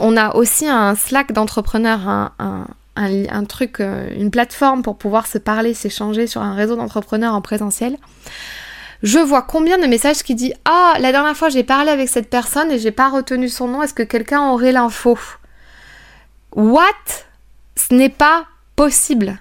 on 0.00 0.16
a 0.16 0.34
aussi 0.34 0.66
un 0.66 0.94
Slack 0.94 1.32
d'entrepreneurs, 1.32 2.32
un, 2.38 3.44
truc, 3.46 3.80
euh, 3.80 4.08
une 4.16 4.30
plateforme 4.30 4.82
pour 4.82 4.96
pouvoir 4.96 5.26
se 5.26 5.38
parler, 5.38 5.74
s'échanger 5.74 6.26
sur 6.26 6.42
un 6.42 6.54
réseau 6.54 6.76
d'entrepreneurs 6.76 7.34
en 7.34 7.42
présentiel. 7.42 7.98
Je 9.02 9.18
vois 9.18 9.42
combien 9.42 9.76
de 9.76 9.86
messages 9.86 10.22
qui 10.22 10.34
disent 10.34 10.54
Ah, 10.64 10.94
la 10.98 11.12
dernière 11.12 11.36
fois 11.36 11.50
j'ai 11.50 11.64
parlé 11.64 11.90
avec 11.90 12.08
cette 12.08 12.30
personne 12.30 12.70
et 12.70 12.78
j'ai 12.78 12.92
pas 12.92 13.10
retenu 13.10 13.48
son 13.50 13.68
nom, 13.68 13.82
est-ce 13.82 13.92
que 13.92 14.02
quelqu'un 14.02 14.48
aurait 14.48 14.72
l'info? 14.72 15.18
What? 16.54 16.86
Ce 17.76 17.92
n'est 17.92 18.08
pas 18.08 18.46
possible. 18.76 19.38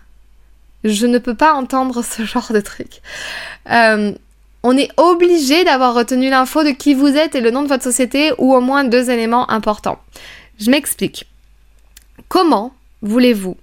Je 0.84 1.06
ne 1.06 1.18
peux 1.18 1.36
pas 1.36 1.54
entendre 1.54 2.04
ce 2.04 2.24
genre 2.24 2.52
de 2.52 2.60
truc. 2.60 3.02
Euh, 3.72 4.14
on 4.64 4.78
est 4.78 4.90
obligé 4.98 5.66
d'avoir 5.66 5.94
retenu 5.94 6.30
l'info 6.30 6.64
de 6.64 6.72
qui 6.72 6.94
vous 6.94 7.08
êtes 7.08 7.36
et 7.36 7.42
le 7.42 7.52
nom 7.52 7.64
de 7.64 7.68
votre 7.68 7.84
société 7.84 8.32
ou 8.38 8.56
au 8.56 8.62
moins 8.62 8.86
deux 8.86 9.10
éléments 9.10 9.50
importants. 9.52 10.00
Je 10.58 10.72
m'explique. 10.72 11.28
Comment 12.30 12.74
voulez-vous 13.02 13.58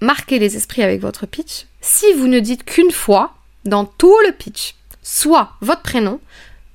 marquer 0.00 0.38
les 0.38 0.56
esprits 0.56 0.82
avec 0.82 1.00
votre 1.00 1.26
pitch 1.26 1.66
si 1.80 2.12
vous 2.14 2.28
ne 2.28 2.38
dites 2.38 2.64
qu'une 2.64 2.92
fois 2.92 3.34
dans 3.64 3.84
tout 3.84 4.16
le 4.26 4.32
pitch 4.32 4.74
soit 5.02 5.52
votre 5.60 5.82
prénom, 5.82 6.20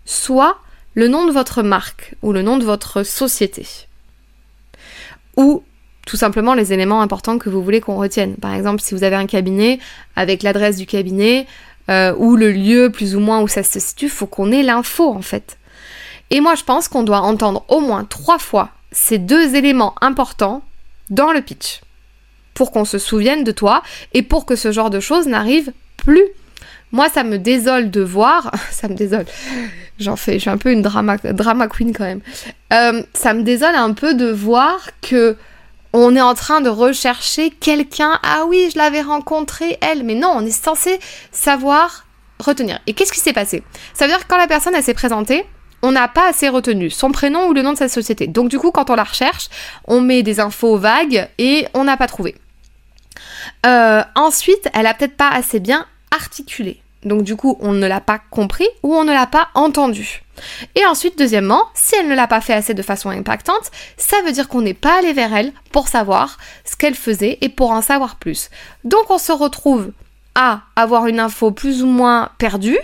soit 0.06 0.58
le 0.93 1.08
nom 1.08 1.25
de 1.25 1.32
votre 1.32 1.63
marque 1.63 2.15
ou 2.21 2.34
le 2.34 2.41
nom 2.41 2.58
de 2.58 2.65
votre 2.65 3.04
société? 3.04 3.65
Ou 5.38 5.63
tout 6.06 6.17
simplement 6.17 6.56
les 6.56 6.73
éléments 6.73 7.02
importants 7.02 7.38
que 7.38 7.49
vous 7.49 7.63
voulez 7.63 7.82
qu'on 7.82 7.97
retienne. 7.97 8.36
Par 8.36 8.54
exemple, 8.56 8.82
si 8.82 8.95
vous 8.95 9.04
avez 9.04 9.15
un 9.15 9.28
cabinet, 9.28 9.78
avec 10.15 10.41
l'adresse 10.41 10.78
du 10.78 10.88
cabinet, 10.88 11.45
euh, 11.89 12.13
ou 12.17 12.36
le 12.36 12.52
lieu 12.52 12.91
plus 12.91 13.15
ou 13.15 13.19
moins 13.19 13.41
où 13.41 13.47
ça 13.47 13.63
se 13.63 13.80
situe, 13.80 14.10
faut 14.10 14.28
qu'on 14.28 14.52
ait 14.52 14.63
l'info 14.63 15.10
en 15.10 15.21
fait. 15.21 15.58
Et 16.30 16.41
moi 16.41 16.56
je 16.56 16.63
pense 16.63 16.88
qu'on 16.88 17.04
doit 17.04 17.21
entendre 17.21 17.65
au 17.67 17.80
moins 17.80 18.04
trois 18.04 18.39
fois 18.39 18.69
ces 18.91 19.17
deux 19.17 19.56
éléments 19.56 19.95
importants 20.02 20.63
dans 21.10 21.32
le 21.32 21.41
pitch 21.41 21.82
pour 22.54 22.71
qu'on 22.71 22.86
se 22.86 22.97
souvienne 22.97 23.43
de 23.43 23.52
toi 23.52 23.82
et 24.13 24.21
pour 24.21 24.45
que 24.45 24.56
ce 24.56 24.71
genre 24.71 24.89
de 24.89 24.99
choses 24.99 25.28
n'arrive 25.28 25.71
plus. 25.95 26.25
Moi, 26.91 27.08
ça 27.08 27.23
me 27.23 27.38
désole 27.38 27.91
de 27.91 28.02
voir, 28.02 28.52
ça 28.71 28.88
me 28.88 28.95
désole, 28.95 29.25
j'en 29.99 30.15
fais, 30.15 30.34
je 30.34 30.39
suis 30.39 30.49
un 30.49 30.58
peu 30.58 30.71
une 30.71 30.82
drama, 30.82 31.17
drama 31.17 31.67
queen 31.67 31.93
quand 31.93 32.04
même. 32.04 32.21
Euh, 32.73 33.02
ça 33.13 33.34
me 33.34 33.43
désole 33.43 33.75
un 33.75 33.93
peu 33.93 34.13
de 34.13 34.30
voir 34.30 34.89
que 35.02 35.38
on 35.93 36.15
est 36.15 36.21
en 36.21 36.34
train 36.34 36.62
de 36.62 36.69
rechercher 36.69 37.49
quelqu'un. 37.49 38.19
Ah 38.23 38.45
oui, 38.47 38.69
je 38.73 38.78
l'avais 38.78 39.02
rencontré, 39.02 39.78
elle. 39.82 40.04
Mais 40.04 40.15
non, 40.15 40.34
on 40.36 40.45
est 40.45 40.52
censé 40.52 40.99
savoir 41.32 42.06
retenir. 42.39 42.80
Et 42.88 42.93
qu'est-ce 42.93 43.12
qui 43.12 43.19
s'est 43.19 43.34
passé? 43.34 43.63
Ça 43.93 44.06
veut 44.06 44.12
dire 44.12 44.19
que 44.19 44.28
quand 44.28 44.38
la 44.38 44.47
personne, 44.47 44.80
s'est 44.82 44.93
présentée, 44.93 45.45
on 45.82 45.91
n'a 45.91 46.08
pas 46.08 46.30
assez 46.30 46.49
retenu 46.49 46.89
son 46.89 47.12
prénom 47.12 47.47
ou 47.47 47.54
le 47.54 47.62
nom 47.62 47.73
de 47.73 47.78
sa 47.78 47.89
société. 47.89 48.28
Donc 48.28 48.49
du 48.49 48.60
coup, 48.60 48.71
quand 48.71 48.89
on 48.89 48.95
la 48.95 49.04
recherche, 49.04 49.49
on 49.88 50.02
met 50.02 50.23
des 50.23 50.39
infos 50.39 50.78
vagues 50.78 51.28
et 51.38 51.67
on 51.73 51.84
n'a 51.84 51.97
pas 51.97 52.08
trouvé. 52.08 52.36
Euh, 53.65 54.04
ensuite, 54.15 54.69
elle 54.73 54.88
a 54.88 54.93
peut-être 54.93 55.17
pas 55.17 55.30
assez 55.30 55.60
bien 55.60 55.86
articulé. 56.12 56.82
Donc 57.04 57.24
du 57.24 57.36
coup, 57.36 57.58
on 57.62 57.72
ne 57.72 57.88
l'a 57.88 58.02
pas 58.02 58.20
compris 58.30 58.68
ou 58.84 58.94
on 58.94 59.04
ne 59.04 59.14
l'a 59.14 59.28
pas 59.28 59.50
entendu. 59.54 60.24
Et 60.76 60.86
ensuite, 60.86 61.18
deuxièmement, 61.18 61.64
si 61.74 61.96
elle 61.96 62.08
ne 62.08 62.16
l'a 62.16 62.28
pas 62.28 62.42
fait 62.42 62.54
assez 62.54 62.74
de 62.74 62.82
façon 62.82 63.10
impactante, 63.10 63.72
ça 63.98 64.18
veut 64.26 64.32
dire 64.32 64.48
qu'on 64.48 64.62
n'est 64.62 64.74
pas 64.74 65.00
allé 65.00 65.14
vers 65.14 65.34
elle 65.34 65.54
pour 65.72 65.88
savoir 65.88 66.38
ce 66.66 66.76
qu'elle 66.76 66.96
faisait 66.96 67.38
et 67.42 67.50
pour 67.50 67.72
en 67.72 67.82
savoir 67.82 68.18
plus. 68.18 68.50
Donc 68.84 69.10
on 69.10 69.18
se 69.18 69.32
retrouve 69.32 69.92
à 70.36 70.62
avoir 70.76 71.08
une 71.08 71.20
info 71.20 71.52
plus 71.52 71.84
ou 71.84 71.88
moins 71.88 72.30
perdue. 72.38 72.80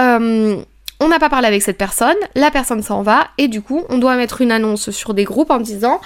Euh, 0.00 0.62
on 1.00 1.08
n'a 1.08 1.18
pas 1.18 1.28
parlé 1.28 1.48
avec 1.48 1.62
cette 1.62 1.78
personne, 1.78 2.16
la 2.36 2.52
personne 2.52 2.82
s'en 2.82 3.02
va, 3.02 3.28
et 3.36 3.48
du 3.48 3.60
coup, 3.60 3.84
on 3.88 3.98
doit 3.98 4.14
mettre 4.14 4.40
une 4.40 4.52
annonce 4.52 4.90
sur 4.90 5.14
des 5.14 5.24
groupes 5.24 5.50
en 5.50 5.58
disant 5.58 6.00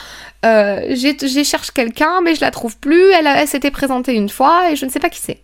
euh, 0.46 0.94
j'ai 0.94 1.44
cherché 1.44 1.70
quelqu'un, 1.74 2.22
mais 2.22 2.34
je 2.34 2.40
la 2.40 2.50
trouve 2.50 2.78
plus, 2.78 3.10
elle, 3.10 3.26
elle 3.26 3.46
s'était 3.46 3.70
présentée 3.70 4.14
une 4.14 4.30
fois 4.30 4.70
et 4.70 4.76
je 4.76 4.86
ne 4.86 4.90
sais 4.90 4.98
pas 4.98 5.10
qui 5.10 5.20
c'est. 5.20 5.42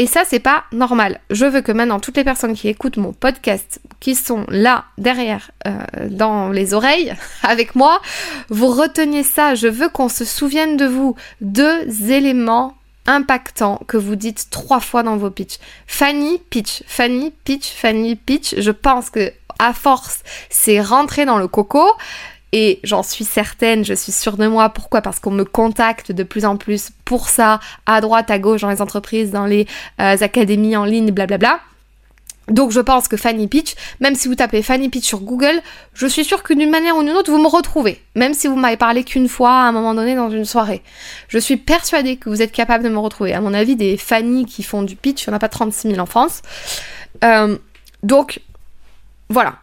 Et 0.00 0.06
ça, 0.06 0.22
c'est 0.26 0.40
pas 0.40 0.64
normal. 0.72 1.20
Je 1.28 1.44
veux 1.44 1.60
que 1.60 1.72
maintenant, 1.72 2.00
toutes 2.00 2.16
les 2.16 2.24
personnes 2.24 2.54
qui 2.54 2.68
écoutent 2.68 2.96
mon 2.96 3.12
podcast, 3.12 3.82
qui 4.00 4.14
sont 4.14 4.46
là, 4.48 4.86
derrière, 4.96 5.50
euh, 5.66 5.78
dans 6.08 6.48
les 6.48 6.72
oreilles, 6.72 7.14
avec 7.42 7.74
moi, 7.74 8.00
vous 8.48 8.68
reteniez 8.68 9.24
ça. 9.24 9.54
Je 9.54 9.68
veux 9.68 9.90
qu'on 9.90 10.08
se 10.08 10.24
souvienne 10.24 10.78
de 10.78 10.86
vous. 10.86 11.16
Deux 11.42 12.10
éléments 12.10 12.78
impactants 13.06 13.78
que 13.88 13.98
vous 13.98 14.16
dites 14.16 14.48
trois 14.48 14.80
fois 14.80 15.02
dans 15.02 15.18
vos 15.18 15.28
pitchs. 15.28 15.58
Fanny, 15.86 16.38
pitch. 16.48 16.82
Fanny, 16.86 17.30
pitch. 17.44 17.70
Fanny, 17.70 18.16
pitch. 18.16 18.54
Je 18.56 18.70
pense 18.70 19.10
que 19.10 19.30
à 19.58 19.74
force, 19.74 20.22
c'est 20.48 20.80
rentrer 20.80 21.26
dans 21.26 21.36
le 21.36 21.46
coco. 21.46 21.84
Et 22.52 22.80
j'en 22.82 23.02
suis 23.02 23.24
certaine, 23.24 23.84
je 23.84 23.94
suis 23.94 24.12
sûre 24.12 24.36
de 24.36 24.46
moi. 24.46 24.70
Pourquoi? 24.70 25.02
Parce 25.02 25.20
qu'on 25.20 25.30
me 25.30 25.44
contacte 25.44 26.12
de 26.12 26.22
plus 26.22 26.44
en 26.44 26.56
plus 26.56 26.90
pour 27.04 27.28
ça, 27.28 27.60
à 27.86 28.00
droite, 28.00 28.30
à 28.30 28.38
gauche, 28.38 28.62
dans 28.62 28.70
les 28.70 28.82
entreprises, 28.82 29.30
dans 29.30 29.46
les 29.46 29.66
euh, 30.00 30.16
académies 30.20 30.76
en 30.76 30.84
ligne, 30.84 31.10
blablabla. 31.12 31.60
Donc 32.50 32.72
je 32.72 32.80
pense 32.80 33.06
que 33.06 33.16
Fanny 33.16 33.46
Pitch, 33.46 33.74
même 34.00 34.16
si 34.16 34.26
vous 34.26 34.34
tapez 34.34 34.62
Fanny 34.62 34.88
Pitch 34.88 35.06
sur 35.06 35.20
Google, 35.20 35.62
je 35.94 36.06
suis 36.06 36.24
sûre 36.24 36.42
que 36.42 36.52
d'une 36.52 36.70
manière 36.70 36.96
ou 36.96 37.02
d'une 37.02 37.12
autre, 37.12 37.30
vous 37.30 37.40
me 37.40 37.46
retrouvez. 37.46 38.02
Même 38.16 38.34
si 38.34 38.48
vous 38.48 38.56
m'avez 38.56 38.76
parlé 38.76 39.04
qu'une 39.04 39.28
fois 39.28 39.50
à 39.50 39.68
un 39.68 39.72
moment 39.72 39.94
donné 39.94 40.16
dans 40.16 40.30
une 40.30 40.44
soirée. 40.44 40.82
Je 41.28 41.38
suis 41.38 41.56
persuadée 41.56 42.16
que 42.16 42.28
vous 42.28 42.42
êtes 42.42 42.50
capable 42.50 42.82
de 42.82 42.88
me 42.88 42.98
retrouver. 42.98 43.34
À 43.34 43.40
mon 43.40 43.54
avis, 43.54 43.76
des 43.76 43.96
Fanny 43.96 44.46
qui 44.46 44.64
font 44.64 44.82
du 44.82 44.96
pitch, 44.96 45.24
il 45.24 45.30
n'y 45.30 45.34
en 45.34 45.36
a 45.36 45.40
pas 45.40 45.48
36 45.48 45.90
000 45.90 46.00
en 46.00 46.06
France. 46.06 46.42
Euh, 47.22 47.56
donc, 48.02 48.40
voilà. 49.28 49.59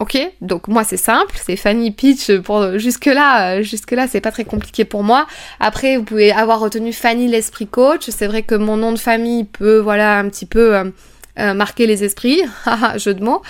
Ok, 0.00 0.16
donc 0.40 0.66
moi 0.66 0.82
c'est 0.82 0.96
simple, 0.96 1.36
c'est 1.44 1.56
Fanny 1.56 1.90
Pitch 1.90 2.38
pour 2.38 2.78
jusque 2.78 3.04
là, 3.04 3.58
euh, 3.58 3.62
jusque 3.62 3.90
là 3.90 4.06
c'est 4.08 4.22
pas 4.22 4.32
très 4.32 4.46
compliqué 4.46 4.86
pour 4.86 5.02
moi. 5.02 5.26
Après 5.60 5.98
vous 5.98 6.04
pouvez 6.04 6.32
avoir 6.32 6.58
retenu 6.58 6.94
Fanny 6.94 7.28
l'esprit 7.28 7.66
coach. 7.66 8.08
C'est 8.08 8.26
vrai 8.26 8.42
que 8.42 8.54
mon 8.54 8.78
nom 8.78 8.92
de 8.92 8.98
famille 8.98 9.44
peut 9.44 9.76
voilà 9.78 10.18
un 10.18 10.30
petit 10.30 10.46
peu 10.46 10.74
euh, 10.74 10.84
euh, 11.38 11.52
marquer 11.52 11.86
les 11.86 12.02
esprits, 12.02 12.40
jeu 12.96 13.12
de 13.12 13.22
mots, 13.22 13.42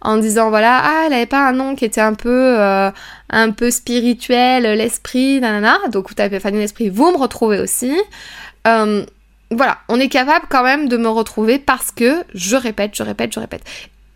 en 0.00 0.16
disant 0.16 0.48
voilà 0.48 0.80
ah 0.82 1.02
elle 1.04 1.12
avait 1.12 1.26
pas 1.26 1.46
un 1.46 1.52
nom 1.52 1.76
qui 1.76 1.84
était 1.84 2.00
un 2.00 2.14
peu 2.14 2.56
un 3.28 3.50
peu 3.50 3.70
spirituel, 3.70 4.62
l'esprit, 4.78 5.40
nanana. 5.40 5.76
Donc 5.92 6.08
vous 6.08 6.14
tapez 6.14 6.40
Fanny 6.40 6.56
l'esprit, 6.56 6.88
vous 6.88 7.12
me 7.12 7.18
retrouvez 7.18 7.60
aussi. 7.60 7.94
voilà, 8.64 9.78
on 9.90 10.00
est 10.00 10.08
capable 10.08 10.46
quand 10.48 10.62
même 10.62 10.88
de 10.88 10.96
me 10.96 11.08
retrouver 11.08 11.58
parce 11.58 11.90
que 11.90 12.24
je 12.32 12.56
répète, 12.56 12.92
je 12.94 13.02
répète, 13.02 13.34
je 13.34 13.40
répète. 13.40 13.64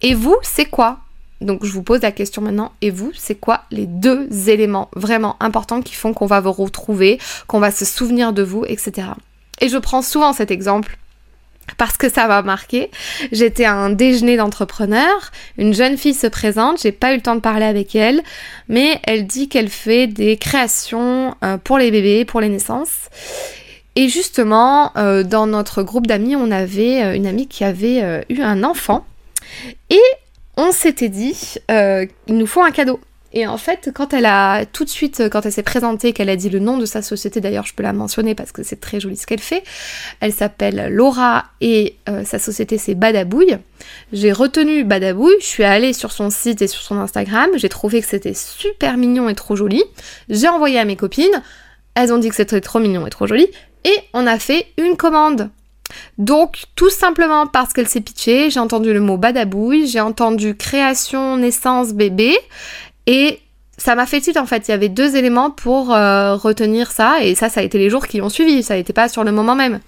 Et 0.00 0.14
vous, 0.14 0.38
c'est 0.42 0.64
quoi? 0.64 1.01
Donc 1.42 1.64
je 1.64 1.72
vous 1.72 1.82
pose 1.82 2.02
la 2.02 2.12
question 2.12 2.42
maintenant, 2.42 2.72
et 2.80 2.90
vous, 2.90 3.12
c'est 3.14 3.34
quoi 3.34 3.62
les 3.70 3.86
deux 3.86 4.28
éléments 4.48 4.90
vraiment 4.94 5.36
importants 5.40 5.82
qui 5.82 5.94
font 5.94 6.12
qu'on 6.12 6.26
va 6.26 6.40
vous 6.40 6.52
retrouver, 6.52 7.18
qu'on 7.46 7.60
va 7.60 7.70
se 7.70 7.84
souvenir 7.84 8.32
de 8.32 8.42
vous, 8.42 8.64
etc. 8.66 9.08
Et 9.60 9.68
je 9.68 9.78
prends 9.78 10.02
souvent 10.02 10.32
cet 10.32 10.50
exemple 10.50 10.96
parce 11.76 11.96
que 11.96 12.08
ça 12.08 12.26
m'a 12.26 12.42
marqué. 12.42 12.90
J'étais 13.30 13.64
à 13.64 13.74
un 13.74 13.90
déjeuner 13.90 14.36
d'entrepreneurs, 14.36 15.30
une 15.58 15.74
jeune 15.74 15.96
fille 15.96 16.14
se 16.14 16.26
présente, 16.26 16.82
j'ai 16.82 16.92
pas 16.92 17.12
eu 17.12 17.16
le 17.16 17.22
temps 17.22 17.34
de 17.34 17.40
parler 17.40 17.64
avec 17.64 17.94
elle, 17.94 18.22
mais 18.68 19.00
elle 19.04 19.26
dit 19.26 19.48
qu'elle 19.48 19.68
fait 19.68 20.06
des 20.06 20.36
créations 20.36 21.34
euh, 21.44 21.56
pour 21.58 21.78
les 21.78 21.90
bébés, 21.90 22.24
pour 22.24 22.40
les 22.40 22.48
naissances. 22.48 23.08
Et 23.94 24.08
justement, 24.08 24.92
euh, 24.96 25.22
dans 25.22 25.46
notre 25.46 25.82
groupe 25.82 26.06
d'amis, 26.06 26.34
on 26.34 26.50
avait 26.50 27.02
euh, 27.02 27.14
une 27.14 27.26
amie 27.26 27.46
qui 27.46 27.64
avait 27.64 28.24
eu 28.28 28.40
un 28.40 28.64
enfant. 28.64 29.04
Et 29.90 30.00
on 30.56 30.72
s'était 30.72 31.08
dit, 31.08 31.56
euh, 31.70 32.06
il 32.26 32.36
nous 32.36 32.46
faut 32.46 32.62
un 32.62 32.70
cadeau. 32.70 33.00
Et 33.34 33.46
en 33.46 33.56
fait, 33.56 33.90
quand 33.94 34.12
elle 34.12 34.26
a 34.26 34.66
tout 34.66 34.84
de 34.84 34.90
suite, 34.90 35.22
quand 35.30 35.46
elle 35.46 35.52
s'est 35.52 35.62
présentée, 35.62 36.12
qu'elle 36.12 36.28
a 36.28 36.36
dit 36.36 36.50
le 36.50 36.58
nom 36.58 36.76
de 36.76 36.84
sa 36.84 37.00
société, 37.00 37.40
d'ailleurs 37.40 37.64
je 37.64 37.72
peux 37.72 37.82
la 37.82 37.94
mentionner 37.94 38.34
parce 38.34 38.52
que 38.52 38.62
c'est 38.62 38.80
très 38.80 39.00
joli 39.00 39.16
ce 39.16 39.26
qu'elle 39.26 39.40
fait, 39.40 39.62
elle 40.20 40.34
s'appelle 40.34 40.88
Laura 40.90 41.46
et 41.62 41.96
euh, 42.10 42.24
sa 42.24 42.38
société 42.38 42.76
c'est 42.76 42.94
Badabouille. 42.94 43.56
J'ai 44.12 44.32
retenu 44.32 44.84
Badabouille, 44.84 45.34
je 45.40 45.46
suis 45.46 45.64
allée 45.64 45.94
sur 45.94 46.12
son 46.12 46.28
site 46.28 46.60
et 46.60 46.66
sur 46.66 46.82
son 46.82 46.98
Instagram, 46.98 47.48
j'ai 47.56 47.70
trouvé 47.70 48.02
que 48.02 48.06
c'était 48.06 48.34
super 48.34 48.98
mignon 48.98 49.30
et 49.30 49.34
trop 49.34 49.56
joli. 49.56 49.82
J'ai 50.28 50.48
envoyé 50.48 50.78
à 50.78 50.84
mes 50.84 50.96
copines, 50.96 51.42
elles 51.94 52.12
ont 52.12 52.18
dit 52.18 52.28
que 52.28 52.34
c'était 52.34 52.60
trop 52.60 52.80
mignon 52.80 53.06
et 53.06 53.10
trop 53.10 53.26
joli, 53.26 53.48
et 53.84 53.96
on 54.12 54.26
a 54.26 54.38
fait 54.38 54.66
une 54.76 54.96
commande. 54.98 55.48
Donc, 56.18 56.64
tout 56.76 56.90
simplement 56.90 57.46
parce 57.46 57.72
qu'elle 57.72 57.88
s'est 57.88 58.00
pitchée, 58.00 58.50
j'ai 58.50 58.60
entendu 58.60 58.92
le 58.92 59.00
mot 59.00 59.16
badabouille, 59.16 59.86
j'ai 59.86 60.00
entendu 60.00 60.54
création, 60.54 61.36
naissance, 61.36 61.92
bébé, 61.92 62.36
et 63.06 63.40
ça 63.78 63.94
m'a 63.94 64.06
fait 64.06 64.20
tilt 64.20 64.36
en 64.36 64.46
fait. 64.46 64.68
Il 64.68 64.70
y 64.70 64.74
avait 64.74 64.88
deux 64.88 65.16
éléments 65.16 65.50
pour 65.50 65.92
euh, 65.92 66.36
retenir 66.36 66.90
ça, 66.90 67.22
et 67.22 67.34
ça, 67.34 67.48
ça 67.48 67.60
a 67.60 67.62
été 67.62 67.78
les 67.78 67.90
jours 67.90 68.06
qui 68.06 68.20
ont 68.20 68.28
suivi, 68.28 68.62
ça 68.62 68.76
n'était 68.76 68.92
pas 68.92 69.08
sur 69.08 69.24
le 69.24 69.32
moment 69.32 69.54
même. 69.54 69.80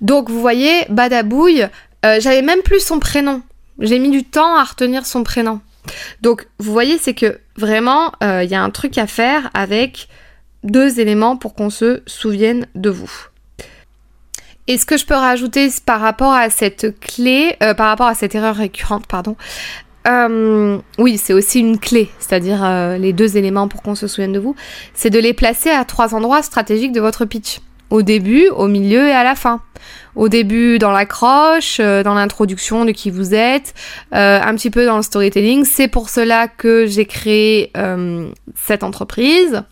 Donc, 0.00 0.30
vous 0.30 0.40
voyez, 0.40 0.84
badabouille, 0.88 1.66
euh, 2.04 2.20
j'avais 2.20 2.42
même 2.42 2.62
plus 2.62 2.80
son 2.80 2.98
prénom. 2.98 3.42
J'ai 3.80 3.98
mis 3.98 4.10
du 4.10 4.24
temps 4.24 4.56
à 4.56 4.64
retenir 4.64 5.06
son 5.06 5.22
prénom. 5.22 5.60
Donc, 6.20 6.46
vous 6.58 6.72
voyez, 6.72 6.98
c'est 6.98 7.14
que 7.14 7.40
vraiment, 7.56 8.12
euh, 8.22 8.42
il 8.44 8.50
y 8.50 8.54
a 8.54 8.62
un 8.62 8.70
truc 8.70 8.98
à 8.98 9.06
faire 9.06 9.50
avec 9.54 10.08
deux 10.64 11.00
éléments 11.00 11.36
pour 11.36 11.54
qu'on 11.54 11.70
se 11.70 12.02
souvienne 12.06 12.66
de 12.74 12.90
vous. 12.90 13.10
Et 14.68 14.76
ce 14.76 14.84
que 14.84 14.98
je 14.98 15.06
peux 15.06 15.14
rajouter 15.14 15.68
par 15.84 15.98
rapport 15.98 16.32
à 16.32 16.50
cette 16.50 17.00
clé, 17.00 17.56
euh, 17.62 17.72
par 17.72 17.86
rapport 17.86 18.06
à 18.06 18.14
cette 18.14 18.34
erreur 18.34 18.54
récurrente, 18.54 19.06
pardon, 19.06 19.34
euh, 20.06 20.78
oui, 20.98 21.16
c'est 21.16 21.32
aussi 21.32 21.60
une 21.60 21.78
clé, 21.78 22.10
c'est-à-dire 22.18 22.62
euh, 22.62 22.98
les 22.98 23.14
deux 23.14 23.38
éléments 23.38 23.66
pour 23.66 23.82
qu'on 23.82 23.94
se 23.94 24.06
souvienne 24.06 24.32
de 24.32 24.38
vous, 24.38 24.54
c'est 24.92 25.08
de 25.08 25.18
les 25.18 25.32
placer 25.32 25.70
à 25.70 25.86
trois 25.86 26.14
endroits 26.14 26.42
stratégiques 26.42 26.92
de 26.92 27.00
votre 27.00 27.24
pitch. 27.24 27.60
Au 27.88 28.02
début, 28.02 28.48
au 28.48 28.68
milieu 28.68 29.08
et 29.08 29.12
à 29.12 29.24
la 29.24 29.34
fin. 29.34 29.62
Au 30.14 30.28
début, 30.28 30.78
dans 30.78 30.90
l'accroche, 30.90 31.78
dans 31.80 32.12
l'introduction 32.12 32.84
de 32.84 32.90
qui 32.90 33.10
vous 33.10 33.32
êtes, 33.32 33.72
un 34.12 34.54
petit 34.56 34.68
peu 34.68 34.84
dans 34.84 34.96
le 34.96 35.02
storytelling. 35.02 35.64
C'est 35.64 35.88
pour 35.88 36.10
cela 36.10 36.48
que 36.48 36.84
j'ai 36.86 37.06
créé 37.06 37.72
cette 38.54 38.82
entreprise 38.82 39.62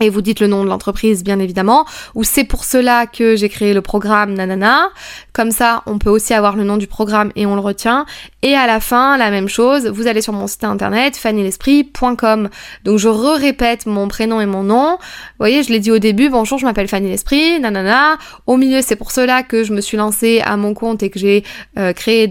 et 0.00 0.08
vous 0.08 0.22
dites 0.22 0.40
le 0.40 0.46
nom 0.46 0.64
de 0.64 0.68
l'entreprise 0.68 1.22
bien 1.22 1.38
évidemment, 1.38 1.84
ou 2.14 2.24
c'est 2.24 2.44
pour 2.44 2.64
cela 2.64 3.06
que 3.06 3.36
j'ai 3.36 3.48
créé 3.48 3.74
le 3.74 3.82
programme 3.82 4.34
nanana, 4.34 4.90
comme 5.32 5.50
ça 5.50 5.82
on 5.86 5.98
peut 5.98 6.10
aussi 6.10 6.34
avoir 6.34 6.56
le 6.56 6.64
nom 6.64 6.76
du 6.76 6.86
programme 6.86 7.30
et 7.36 7.46
on 7.46 7.54
le 7.54 7.60
retient, 7.60 8.06
et 8.42 8.54
à 8.54 8.66
la 8.66 8.80
fin 8.80 9.16
la 9.16 9.30
même 9.30 9.48
chose, 9.48 9.86
vous 9.86 10.06
allez 10.06 10.22
sur 10.22 10.32
mon 10.32 10.46
site 10.46 10.64
internet 10.64 11.16
fannylesprit.com, 11.16 12.48
donc 12.84 12.98
je 12.98 13.08
re-répète 13.08 13.86
mon 13.86 14.08
prénom 14.08 14.40
et 14.40 14.46
mon 14.46 14.62
nom, 14.62 14.96
vous 14.98 15.38
voyez 15.38 15.62
je 15.62 15.70
l'ai 15.70 15.80
dit 15.80 15.90
au 15.90 15.98
début, 15.98 16.28
bonjour 16.28 16.58
je 16.58 16.64
m'appelle 16.64 16.88
Fanny 16.88 17.08
l'Esprit, 17.08 17.60
nanana, 17.60 18.18
au 18.46 18.56
milieu 18.56 18.80
c'est 18.82 18.96
pour 18.96 19.10
cela 19.10 19.42
que 19.42 19.64
je 19.64 19.72
me 19.72 19.80
suis 19.80 19.96
lancée 19.96 20.40
à 20.44 20.56
mon 20.56 20.74
compte 20.74 21.02
et 21.02 21.10
que 21.10 21.18
j'ai 21.18 21.44
euh, 21.78 21.92
créé, 21.92 22.28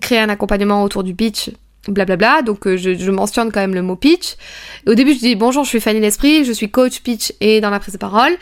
créé 0.00 0.18
un 0.18 0.28
accompagnement 0.28 0.82
autour 0.82 1.02
du 1.02 1.14
pitch 1.14 1.50
blablabla. 1.88 2.42
Donc 2.42 2.66
euh, 2.66 2.76
je, 2.76 3.10
mentionne 3.10 3.50
quand 3.50 3.60
même 3.60 3.74
le 3.74 3.82
mot 3.82 3.96
pitch. 3.96 4.36
Au 4.86 4.94
début, 4.94 5.14
je 5.14 5.18
dis 5.18 5.34
bonjour, 5.34 5.64
je 5.64 5.68
suis 5.68 5.80
Fanny 5.80 6.00
L'Esprit, 6.00 6.44
je 6.44 6.52
suis 6.52 6.70
coach 6.70 7.00
pitch 7.00 7.32
et 7.40 7.60
dans 7.60 7.70
la 7.70 7.80
prise 7.80 7.94
de 7.94 7.98
parole. 7.98 8.32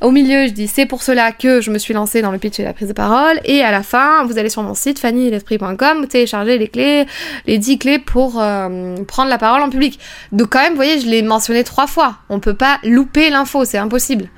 Au 0.00 0.10
milieu, 0.10 0.46
je 0.46 0.52
dis 0.52 0.68
c'est 0.68 0.86
pour 0.86 1.02
cela 1.02 1.32
que 1.32 1.60
je 1.60 1.70
me 1.70 1.78
suis 1.78 1.94
lancée 1.94 2.22
dans 2.22 2.32
le 2.32 2.38
pitch 2.38 2.58
et 2.60 2.64
la 2.64 2.72
prise 2.72 2.88
de 2.88 2.92
parole. 2.92 3.40
Et 3.44 3.62
à 3.62 3.70
la 3.70 3.82
fin, 3.82 4.24
vous 4.24 4.38
allez 4.38 4.50
sur 4.50 4.62
mon 4.62 4.74
site 4.74 4.98
fannylesprit.com, 4.98 6.06
télécharger 6.08 6.58
les 6.58 6.68
clés, 6.68 7.06
les 7.46 7.58
10 7.58 7.78
clés 7.78 7.98
pour 7.98 8.40
euh, 8.40 8.96
prendre 9.06 9.30
la 9.30 9.38
parole 9.38 9.62
en 9.62 9.70
public. 9.70 9.98
Donc 10.32 10.50
quand 10.50 10.60
même, 10.60 10.72
vous 10.72 10.76
voyez, 10.76 11.00
je 11.00 11.06
l'ai 11.06 11.22
mentionné 11.22 11.64
trois 11.64 11.86
fois. 11.86 12.18
On 12.28 12.40
peut 12.40 12.54
pas 12.54 12.78
louper 12.84 13.30
l'info, 13.30 13.64
c'est 13.64 13.78
impossible. 13.78 14.28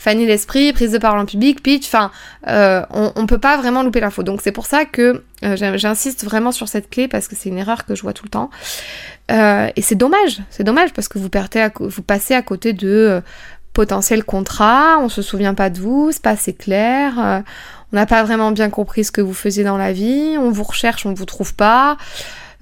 Fanny 0.00 0.24
l'esprit, 0.24 0.72
prise 0.72 0.92
de 0.92 0.98
parole 0.98 1.18
en 1.20 1.26
public, 1.26 1.62
pitch, 1.62 1.86
enfin, 1.86 2.10
euh, 2.48 2.80
on, 2.88 3.12
on 3.16 3.26
peut 3.26 3.38
pas 3.38 3.58
vraiment 3.58 3.82
louper 3.82 4.00
l'info. 4.00 4.22
Donc 4.22 4.40
c'est 4.40 4.50
pour 4.50 4.64
ça 4.64 4.86
que 4.86 5.22
euh, 5.44 5.76
j'insiste 5.76 6.24
vraiment 6.24 6.52
sur 6.52 6.68
cette 6.68 6.88
clé 6.88 7.06
parce 7.06 7.28
que 7.28 7.36
c'est 7.36 7.50
une 7.50 7.58
erreur 7.58 7.84
que 7.84 7.94
je 7.94 8.00
vois 8.00 8.14
tout 8.14 8.24
le 8.24 8.30
temps. 8.30 8.48
Euh, 9.30 9.68
et 9.76 9.82
c'est 9.82 9.96
dommage, 9.96 10.40
c'est 10.48 10.64
dommage 10.64 10.94
parce 10.94 11.06
que 11.06 11.18
vous, 11.18 11.28
perdez 11.28 11.68
vous 11.80 12.00
passez 12.00 12.32
à 12.32 12.40
côté 12.40 12.72
de 12.72 13.20
potentiels 13.74 14.24
contrats, 14.24 14.96
on 15.00 15.10
se 15.10 15.20
souvient 15.20 15.52
pas 15.52 15.68
de 15.68 15.78
vous, 15.78 16.12
c'est 16.12 16.22
pas 16.22 16.30
assez 16.30 16.54
clair, 16.54 17.42
on 17.92 17.96
n'a 17.96 18.06
pas 18.06 18.22
vraiment 18.22 18.52
bien 18.52 18.70
compris 18.70 19.04
ce 19.04 19.12
que 19.12 19.20
vous 19.20 19.34
faisiez 19.34 19.64
dans 19.64 19.76
la 19.76 19.92
vie, 19.92 20.36
on 20.38 20.50
vous 20.50 20.64
recherche, 20.64 21.04
on 21.04 21.10
ne 21.10 21.14
vous 21.14 21.26
trouve 21.26 21.54
pas. 21.54 21.98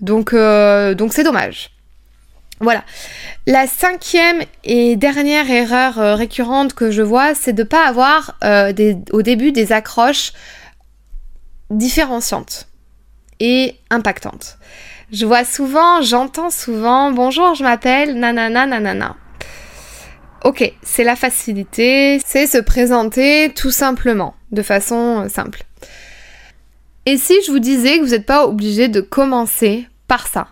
Donc 0.01 0.35
donc 0.35 1.13
c'est 1.13 1.25
dommage. 1.25 1.71
Voilà. 2.61 2.85
La 3.47 3.67
cinquième 3.67 4.43
et 4.65 4.97
dernière 4.97 5.51
erreur 5.51 5.99
euh, 5.99 6.15
récurrente 6.15 6.75
que 6.75 6.91
je 6.91 7.03
vois, 7.03 7.35
c'est 7.35 7.53
de 7.53 7.63
ne 7.63 7.69
pas 7.69 7.87
avoir 7.87 8.37
euh, 8.45 8.73
au 9.13 9.23
début 9.23 9.53
des 9.53 9.73
accroches 9.73 10.33
différenciantes 11.71 12.69
et 13.41 13.77
impactantes. 13.91 14.59
Je 15.13 15.25
vois 15.25 15.45
souvent, 15.45 16.03
j'entends 16.03 16.51
souvent, 16.51 17.13
bonjour, 17.13 17.55
je 17.55 17.63
m'appelle 17.63 18.19
nanana 18.19 18.67
nanana. 18.67 19.17
Ok, 20.45 20.73
c'est 20.83 21.05
la 21.05 21.17
facilité, 21.17 22.21
c'est 22.25 22.47
se 22.47 22.59
présenter 22.59 23.53
tout 23.55 23.71
simplement, 23.71 24.35
de 24.53 24.63
façon 24.63 25.25
euh, 25.25 25.29
simple. 25.29 25.65
Et 27.07 27.17
si 27.17 27.35
je 27.47 27.51
vous 27.51 27.59
disais 27.59 27.99
que 27.99 28.05
vous 28.05 28.11
n'êtes 28.11 28.27
pas 28.27 28.47
obligé 28.47 28.89
de 28.89 29.01
commencer 29.01 29.89
par 30.09 30.27
ça? 30.27 30.49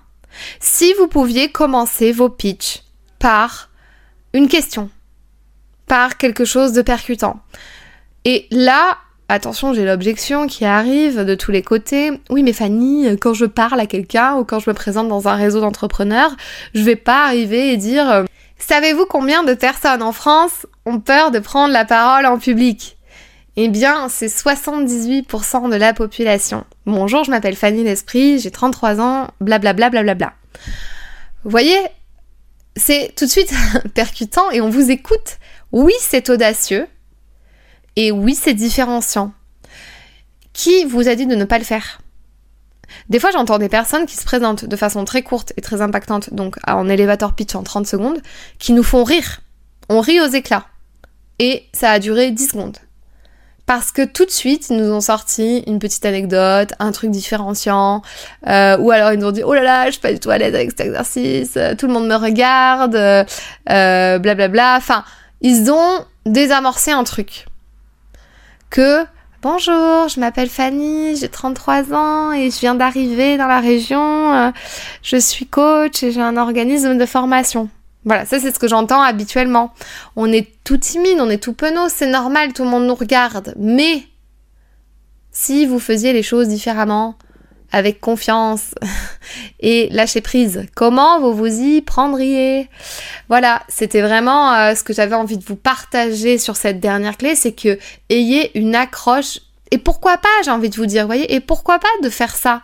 Si 0.61 0.93
vous 0.95 1.07
pouviez 1.07 1.51
commencer 1.51 2.13
vos 2.13 2.29
pitchs 2.29 2.83
par 3.19 3.71
une 4.33 4.49
question, 4.49 4.91
par 5.87 6.17
quelque 6.19 6.45
chose 6.45 6.73
de 6.73 6.83
percutant. 6.83 7.41
Et 8.25 8.47
là, 8.51 8.99
attention, 9.29 9.73
j'ai 9.73 9.85
l'objection 9.85 10.47
qui 10.47 10.65
arrive 10.65 11.25
de 11.25 11.35
tous 11.35 11.51
les 11.51 11.63
côtés. 11.63 12.21
Oui, 12.31 12.43
mais 12.43 12.53
Fanny, 12.53 13.07
quand 13.21 13.35
je 13.35 13.47
parle 13.47 13.81
à 13.81 13.87
quelqu'un 13.87 14.35
ou 14.35 14.45
quand 14.45 14.61
je 14.61 14.71
me 14.71 14.75
présente 14.75 15.09
dans 15.09 15.29
un 15.29 15.35
réseau 15.35 15.61
d'entrepreneurs, 15.61 16.37
je 16.75 16.83
vais 16.83 16.97
pas 16.97 17.25
arriver 17.25 17.73
et 17.73 17.77
dire 17.77 18.11
euh, 18.11 18.25
Savez-vous 18.59 19.07
combien 19.07 19.45
de 19.45 19.55
personnes 19.55 20.03
en 20.03 20.13
France 20.13 20.67
ont 20.87 20.99
peur 20.99 21.31
de 21.31 21.39
prendre 21.39 21.73
la 21.73 21.85
parole 21.85 22.27
en 22.27 22.39
public? 22.39 22.96
Eh 23.57 23.69
bien, 23.69 24.09
c'est 24.11 24.27
78% 24.27 25.71
de 25.71 25.77
la 25.77 25.95
population. 25.95 26.65
Bonjour, 26.85 27.25
je 27.25 27.31
m'appelle 27.31 27.57
Fanny 27.57 27.85
L'Esprit, 27.85 28.39
j'ai 28.39 28.51
33 28.51 29.01
ans, 29.01 29.29
blablabla, 29.41 29.89
blablabla. 29.89 30.35
Vous 31.43 31.51
voyez, 31.51 31.79
c'est 32.77 33.15
tout 33.17 33.25
de 33.25 33.31
suite 33.31 33.53
percutant 33.95 34.51
et 34.51 34.61
on 34.61 34.69
vous 34.69 34.91
écoute. 34.91 35.39
Oui, 35.73 35.95
c'est 36.01 36.29
audacieux. 36.29 36.87
Et 37.97 38.13
oui, 38.13 38.35
c'est 38.35 38.53
différenciant. 38.53 39.33
Qui 40.53 40.85
vous 40.85 41.09
a 41.09 41.15
dit 41.15 41.27
de 41.27 41.35
ne 41.35 41.45
pas 41.45 41.59
le 41.59 41.65
faire? 41.65 42.03
Des 43.09 43.19
fois, 43.19 43.31
j'entends 43.31 43.59
des 43.59 43.71
personnes 43.71 44.05
qui 44.05 44.17
se 44.17 44.25
présentent 44.25 44.67
de 44.67 44.77
façon 44.77 45.07
très 45.07 45.23
courte 45.23 45.55
et 45.57 45.63
très 45.63 45.81
impactante, 45.81 46.33
donc 46.35 46.57
en 46.67 46.89
élévateur 46.91 47.35
pitch 47.35 47.55
en 47.55 47.63
30 47.63 47.87
secondes, 47.87 48.21
qui 48.59 48.75
nous 48.75 48.83
font 48.83 49.03
rire. 49.03 49.41
On 49.89 50.01
rit 50.01 50.21
aux 50.21 50.27
éclats. 50.27 50.67
Et 51.39 51.65
ça 51.73 51.91
a 51.91 51.99
duré 51.99 52.31
10 52.31 52.49
secondes 52.49 52.77
parce 53.67 53.91
que 53.91 54.05
tout 54.05 54.25
de 54.25 54.31
suite, 54.31 54.71
ils 54.71 54.77
nous 54.77 54.93
ont 54.93 55.01
sorti 55.01 55.65
une 55.67 55.81
petite 55.81 56.07
anecdote, 56.07 56.73
un 56.79 56.93
truc 56.93 57.11
différenciant, 57.11 58.03
euh, 58.47 58.79
ou 58.79 58.93
alors 58.93 59.13
ils 59.13 59.19
nous 59.19 59.27
ont 59.27 59.33
dit 59.33 59.43
oh 59.45 59.55
là 59.55 59.63
là, 59.63 59.87
je 59.87 59.93
suis 59.93 60.01
pas 60.01 60.13
du 60.13 60.21
tout 60.21 60.31
à 60.31 60.39
l'aise 60.39 60.55
avec 60.55 60.71
cet 60.71 60.81
exercice, 60.81 61.55
euh, 61.57 61.75
tout 61.75 61.89
le 61.89 61.93
monde 61.93 62.07
me 62.07 62.15
regarde, 62.15 62.95
euh, 62.95 63.25
blablabla. 63.67 64.45
Euh, 64.45 64.49
bla. 64.49 64.75
Enfin, 64.77 65.05
ils 65.41 65.71
ont 65.71 66.05
désamorcé 66.25 66.93
un 66.93 67.05
truc. 67.05 67.47
Que 68.71 69.05
bonjour, 69.43 70.09
je 70.09 70.21
m'appelle 70.21 70.49
Fanny, 70.49 71.17
j'ai 71.17 71.29
33 71.29 71.93
ans 71.93 72.33
et 72.33 72.51
je 72.51 72.59
viens 72.61 72.75
d'arriver 72.75 73.37
dans 73.37 73.47
la 73.47 73.61
région, 73.61 74.35
euh, 74.35 74.51
je 75.03 75.17
suis 75.17 75.47
coach 75.47 76.03
et 76.03 76.13
j'ai 76.13 76.21
un 76.21 76.37
organisme 76.37 76.99
de 76.99 77.07
formation. 77.07 77.69
Voilà, 78.07 78.25
ça 78.25 78.39
c'est 78.39 78.55
ce 78.55 78.59
que 78.59 78.69
j'entends 78.69 79.03
habituellement. 79.03 79.75
On 80.15 80.33
est 80.33 80.49
tout 80.65 80.79
timide, 80.79 81.19
on 81.21 81.29
est 81.29 81.43
tout 81.43 81.53
penaud, 81.53 81.89
c'est 81.89 82.07
normal, 82.07 82.53
tout 82.53 82.63
le 82.63 82.71
monde 82.71 82.87
nous 82.87 82.95
regarde. 82.95 83.53
Mais 83.59 84.05
si 85.33 85.67
vous 85.67 85.81
faisiez 85.81 86.13
les 86.13 86.23
choses 86.23 86.49
différemment, 86.49 87.17
avec 87.73 88.01
confiance 88.01 88.77
et 89.61 89.89
lâcher 89.91 90.21
prise, 90.21 90.67
comment 90.77 91.21
vous 91.21 91.35
vous 91.35 91.61
y 91.61 91.83
prendriez? 91.83 92.71
Voilà, 93.29 93.65
c'était 93.69 94.03
vraiment 94.03 94.55
euh, 94.55 94.75
ce 94.77 94.85
que 94.85 94.93
j'avais 94.93 95.17
envie 95.17 95.37
de 95.37 95.45
vous 95.45 95.57
partager 95.57 96.39
sur 96.39 96.57
cette 96.57 96.79
dernière 96.79 97.17
clé, 97.17 97.35
c'est 97.35 97.53
que 97.53 97.77
ayez 98.09 98.57
une 98.57 98.77
accroche 98.77 99.41
et 99.73 99.79
pourquoi 99.79 100.17
pas, 100.17 100.29
j'ai 100.45 100.53
envie 100.53 100.71
de 100.71 100.77
vous 100.77 100.87
dire, 100.87 101.07
voyez, 101.07 101.35
et 101.35 101.41
pourquoi 101.41 101.81
pas 101.81 101.89
de 102.03 102.09
faire 102.09 102.37
ça? 102.37 102.63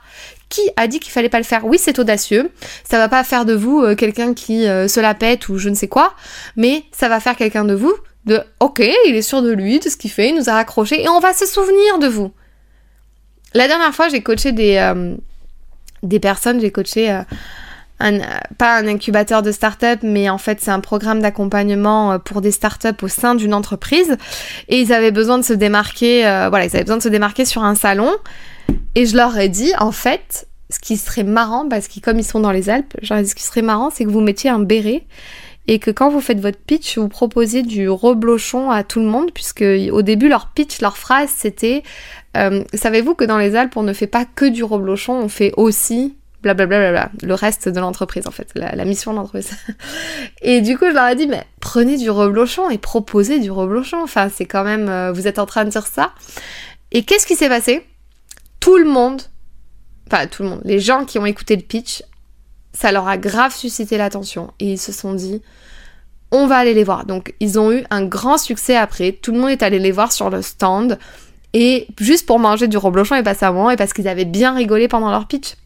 Qui 0.53 0.61
a 0.77 0.87
dit 0.87 1.01
qu'il 1.01 1.13
fallait 1.13 1.31
pas 1.31 1.39
le 1.39 1.45
faire 1.45 1.65
Oui, 1.65 1.79
c'est 1.81 1.99
audacieux. 1.99 2.51
Ça 2.85 2.99
va 2.99 3.09
pas 3.09 3.25
faire 3.25 3.45
de 3.47 3.55
vous 3.55 3.81
euh, 3.81 3.97
quelqu'un 3.97 4.35
qui 4.35 4.69
euh, 4.69 4.87
se 4.87 5.01
la 5.01 5.15
pète 5.15 5.49
ou 5.49 5.57
je 5.57 5.71
ne 5.71 5.75
sais 5.75 5.89
quoi, 5.89 6.15
mais 6.57 6.85
ça 6.93 7.09
va 7.09 7.21
faire 7.21 7.37
quelqu'un 7.37 7.65
de 7.65 7.75
vous 7.75 7.95
de 8.27 8.41
OK, 8.61 8.81
il 8.81 9.17
est 9.17 9.23
sûr 9.23 9.43
de 9.43 9.51
lui, 9.51 9.81
de 9.81 9.89
ce 9.89 9.97
qu'il 9.97 10.11
fait, 10.11 10.29
il 10.29 10.37
nous 10.37 10.49
a 10.49 10.53
raccroché 10.53 11.03
et 11.03 11.09
on 11.09 11.19
va 11.19 11.33
se 11.33 11.47
souvenir 11.47 11.99
de 11.99 12.07
vous. 12.07 12.31
La 13.55 13.67
dernière 13.67 13.93
fois, 13.93 14.09
j'ai 14.09 14.23
coaché 14.23 14.53
des, 14.53 14.77
euh, 14.77 15.17
des 16.05 16.21
personnes, 16.21 16.61
j'ai 16.61 16.71
coaché 16.71 17.23
pas 18.59 18.79
un 18.79 18.89
incubateur 18.89 19.43
de 19.43 19.53
start-up, 19.53 20.01
mais 20.03 20.29
en 20.29 20.39
fait, 20.39 20.61
c'est 20.61 20.73
un 20.73 20.81
programme 20.81 21.21
d'accompagnement 21.21 22.19
pour 22.19 22.41
des 22.41 22.51
start-up 22.51 23.01
au 23.03 23.09
sein 23.09 23.37
d'une 23.37 23.55
entreprise 23.55 24.17
et 24.69 24.81
ils 24.81 24.93
avaient 24.93 25.13
besoin 25.13 25.39
de 25.39 25.45
se 25.45 25.53
démarquer, 25.53 26.23
voilà, 26.23 26.65
ils 26.65 26.75
avaient 26.75 26.83
besoin 26.83 26.97
de 26.97 27.03
se 27.03 27.09
démarquer 27.09 27.45
sur 27.45 27.63
un 27.63 27.77
salon 27.77 28.13
et 28.95 29.07
je 29.07 29.17
leur 29.17 29.37
ai 29.39 29.49
dit, 29.49 29.73
en 29.79 29.93
fait, 29.93 30.49
ce 30.71 30.79
qui 30.79 30.97
serait 30.97 31.25
marrant, 31.25 31.69
parce 31.69 31.89
que 31.89 32.01
comme 32.01 32.19
ils 32.19 32.25
sont 32.25 32.41
dans 32.41 32.51
les 32.51 32.71
Alpes, 32.71 32.95
ce 33.03 33.35
qui 33.35 33.43
serait 33.43 33.63
marrant, 33.63 33.91
c'est 33.91 34.05
que 34.05 34.11
vous 34.11 34.21
mettiez 34.21 34.51
un 34.51 34.61
béret 34.61 35.07
et 35.69 35.79
que 35.79 35.91
quand 35.91 36.11
vous 36.11 36.21
faites 36.21 36.41
votre 36.41 36.59
pitch, 36.59 36.99
vous 36.99 37.09
proposiez 37.09 37.63
du 37.63 37.89
reblochon 37.89 38.71
à 38.71 38.83
tout 38.83 39.01
le 39.01 39.07
monde, 39.07 39.31
puisque 39.33 39.65
au 39.93 40.03
début, 40.03 40.29
leur 40.29 40.49
pitch, 40.49 40.81
leur 40.81 40.97
phrase, 40.97 41.31
c'était 41.37 41.83
euh, 42.37 42.65
Savez-vous 42.75 43.15
que 43.15 43.25
dans 43.25 43.39
les 43.39 43.55
Alpes, 43.55 43.77
on 43.77 43.83
ne 43.83 43.93
fait 43.93 44.07
pas 44.09 44.25
que 44.25 44.47
du 44.47 44.65
reblochon, 44.65 45.13
on 45.13 45.29
fait 45.29 45.53
aussi 45.57 46.17
blablabla, 46.43 46.79
bla, 46.79 46.91
bla, 46.91 47.11
bla, 47.13 47.27
le 47.29 47.35
reste 47.35 47.69
de 47.69 47.79
l'entreprise 47.79 48.27
en 48.27 48.33
fait, 48.33 48.51
la, 48.57 48.85
mission 48.85 49.13
de 49.13 49.19
l'entreprise. 49.19 49.53
et 50.43 50.61
du 50.61 50.77
coup, 50.77 50.87
je 50.89 50.95
leur 50.95 51.07
ai 51.07 51.15
dit, 51.15 51.29
mais 51.29 51.45
prenez 51.61 51.97
du 51.97 52.11
reblochon 52.11 52.69
et 52.69 52.79
proposez 52.79 53.39
du 53.39 53.53
reblochon. 53.53 54.03
Enfin, 54.03 54.29
c'est 54.29 54.47
quand 54.47 54.65
même, 54.65 54.89
euh, 54.89 55.13
vous 55.13 55.29
êtes 55.29 55.39
en 55.39 55.47
train 55.47 55.65
de 55.65 55.71
dire 55.71 55.87
ça. 55.87 56.13
Et 56.91 57.05
qu'est-ce 57.05 57.27
qui 57.27 57.37
s'est 57.37 57.49
passé? 57.49 57.87
Tout 58.63 58.79
le 58.79 58.85
monde, 58.85 59.21
enfin 60.07 60.29
tout 60.29 60.45
le 60.45 60.51
monde, 60.51 60.61
les 60.65 60.79
gens 60.79 61.05
qui 61.05 61.19
ont 61.19 61.27
écouté 61.27 61.57
le 61.57 61.63
pitch, 61.63 62.05
ça 62.73 62.93
leur 62.93 63.09
a 63.09 63.19
grave 63.19 63.53
suscité 63.53 63.99
l'attention 63.99 64.53
et 64.61 64.75
ils 64.75 64.79
se 64.79 64.93
sont 64.93 65.15
dit 65.15 65.43
on 66.31 66.47
va 66.47 66.59
aller 66.59 66.73
les 66.73 66.85
voir. 66.85 67.05
Donc 67.05 67.35
ils 67.41 67.59
ont 67.59 67.73
eu 67.73 67.85
un 67.91 68.05
grand 68.05 68.39
succès 68.39 68.77
après, 68.77 69.13
tout 69.13 69.33
le 69.33 69.41
monde 69.41 69.51
est 69.51 69.65
allé 69.65 69.81
les 69.81 69.91
voir 69.91 70.13
sur 70.13 70.31
le 70.31 70.43
stand 70.43 70.97
et 71.53 71.89
juste 71.99 72.25
pour 72.25 72.39
manger 72.39 72.69
du 72.69 72.77
reblochon 72.77 73.17
et 73.17 73.25
passer 73.25 73.45
un 73.45 73.53
moment 73.53 73.71
et 73.71 73.77
parce 73.77 73.93
qu'ils 73.93 74.07
avaient 74.07 74.25
bien 74.25 74.55
rigolé 74.55 74.87
pendant 74.87 75.11
leur 75.11 75.27
pitch. 75.27 75.57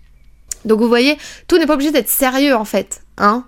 Donc 0.64 0.80
vous 0.80 0.88
voyez, 0.88 1.18
tout 1.48 1.58
n'est 1.58 1.66
pas 1.66 1.74
obligé 1.74 1.92
d'être 1.92 2.08
sérieux 2.08 2.56
en 2.56 2.64
fait. 2.64 3.02
Hein 3.18 3.44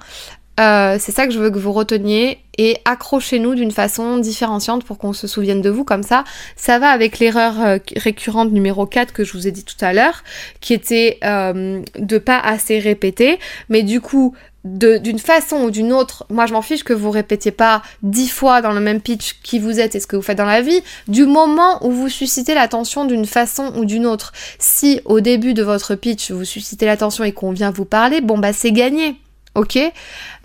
euh, 0.58 0.96
c'est 0.98 1.12
ça 1.12 1.26
que 1.26 1.32
je 1.32 1.38
veux 1.38 1.50
que 1.50 1.58
vous 1.58 1.72
reteniez 1.72 2.38
et 2.56 2.76
accrochez-nous 2.84 3.54
d'une 3.54 3.70
façon 3.70 4.18
différenciante 4.18 4.84
pour 4.84 4.98
qu'on 4.98 5.12
se 5.12 5.26
souvienne 5.26 5.62
de 5.62 5.70
vous 5.70 5.84
comme 5.84 6.02
ça. 6.02 6.24
Ça 6.56 6.78
va 6.78 6.90
avec 6.90 7.20
l'erreur 7.20 7.54
euh, 7.60 7.78
récurrente 7.96 8.50
numéro 8.50 8.84
4 8.84 9.12
que 9.12 9.22
je 9.24 9.32
vous 9.34 9.46
ai 9.46 9.52
dit 9.52 9.64
tout 9.64 9.76
à 9.80 9.92
l'heure, 9.92 10.24
qui 10.60 10.74
était 10.74 11.18
euh, 11.24 11.80
de 11.98 12.18
pas 12.18 12.38
assez 12.38 12.78
répéter, 12.80 13.38
mais 13.68 13.82
du 13.82 14.00
coup 14.00 14.34
d'une 14.64 15.20
façon 15.20 15.58
ou 15.62 15.70
d'une 15.70 15.92
autre, 15.92 16.26
moi 16.28 16.44
je 16.44 16.52
m'en 16.52 16.60
fiche 16.60 16.82
que 16.82 16.92
vous 16.92 17.12
répétiez 17.12 17.52
pas 17.52 17.80
dix 18.02 18.28
fois 18.28 18.60
dans 18.60 18.72
le 18.72 18.80
même 18.80 19.00
pitch 19.00 19.36
qui 19.42 19.60
vous 19.60 19.80
êtes 19.80 19.94
et 19.94 20.00
ce 20.00 20.06
que 20.06 20.16
vous 20.16 20.20
faites 20.20 20.36
dans 20.36 20.44
la 20.44 20.60
vie, 20.60 20.82
du 21.06 21.24
moment 21.24 21.86
où 21.86 21.90
vous 21.90 22.08
suscitez 22.08 22.54
l'attention 22.54 23.04
d'une 23.04 23.24
façon 23.24 23.72
ou 23.76 23.84
d'une 23.84 24.04
autre. 24.04 24.32
Si 24.58 25.00
au 25.04 25.20
début 25.20 25.54
de 25.54 25.62
votre 25.62 25.94
pitch 25.94 26.32
vous 26.32 26.44
suscitez 26.44 26.84
l'attention 26.84 27.24
et 27.24 27.32
qu'on 27.32 27.52
vient 27.52 27.70
vous 27.70 27.86
parler, 27.86 28.20
bon 28.20 28.36
bah 28.36 28.52
c'est 28.52 28.72
gagné 28.72 29.16
ok 29.58 29.78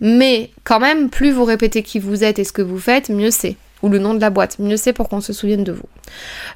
Mais 0.02 0.52
quand 0.64 0.80
même, 0.80 1.10
plus 1.10 1.32
vous 1.32 1.46
répétez 1.46 1.84
qui 1.84 2.00
vous 2.00 2.24
êtes 2.24 2.40
et 2.40 2.44
ce 2.44 2.52
que 2.52 2.62
vous 2.62 2.80
faites, 2.80 3.10
mieux 3.10 3.32
c'est. 3.32 3.56
Ou 3.82 3.90
le 3.90 4.00
nom 4.00 4.14
de 4.14 4.22
la 4.22 4.30
boîte, 4.30 4.60
mieux 4.60 4.78
c'est 4.78 4.94
pour 4.94 5.10
qu'on 5.10 5.22
se 5.22 5.34
souvienne 5.34 5.64
de 5.64 5.74
vous. 5.74 5.90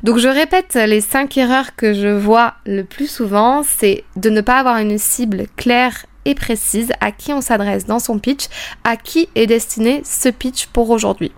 Donc 0.04 0.18
je 0.18 0.28
répète 0.28 0.76
les 0.76 1.02
cinq 1.02 1.38
erreurs 1.38 1.76
que 1.76 1.94
je 1.94 2.08
vois 2.08 2.56
le 2.66 2.84
plus 2.84 3.10
souvent, 3.10 3.64
c'est 3.64 4.04
de 4.16 4.30
ne 4.30 4.42
pas 4.42 4.60
avoir 4.60 4.78
une 4.78 4.98
cible 4.98 5.46
claire 5.58 6.06
et 6.26 6.36
précise 6.36 6.92
à 7.00 7.12
qui 7.12 7.34
on 7.34 7.42
s'adresse 7.42 7.86
dans 7.86 8.00
son 8.00 8.20
pitch, 8.20 8.48
à 8.84 8.98
qui 8.98 9.30
est 9.36 9.48
destiné 9.48 10.02
ce 10.06 10.30
pitch 10.30 10.68
pour 10.68 10.90
aujourd'hui. 10.90 11.32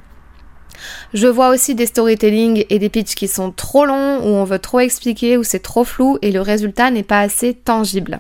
Je 1.14 1.28
vois 1.28 1.50
aussi 1.50 1.76
des 1.76 1.86
storytelling 1.86 2.66
et 2.70 2.80
des 2.80 2.90
pitchs 2.90 3.16
qui 3.16 3.28
sont 3.28 3.52
trop 3.52 3.86
longs, 3.86 4.20
où 4.20 4.28
on 4.28 4.44
veut 4.44 4.60
trop 4.60 4.80
expliquer, 4.80 5.38
où 5.38 5.44
c'est 5.44 5.60
trop 5.60 5.84
flou 5.84 6.18
et 6.22 6.32
le 6.32 6.42
résultat 6.42 6.92
n'est 6.92 7.04
pas 7.04 7.20
assez 7.20 7.54
tangible. 7.54 8.20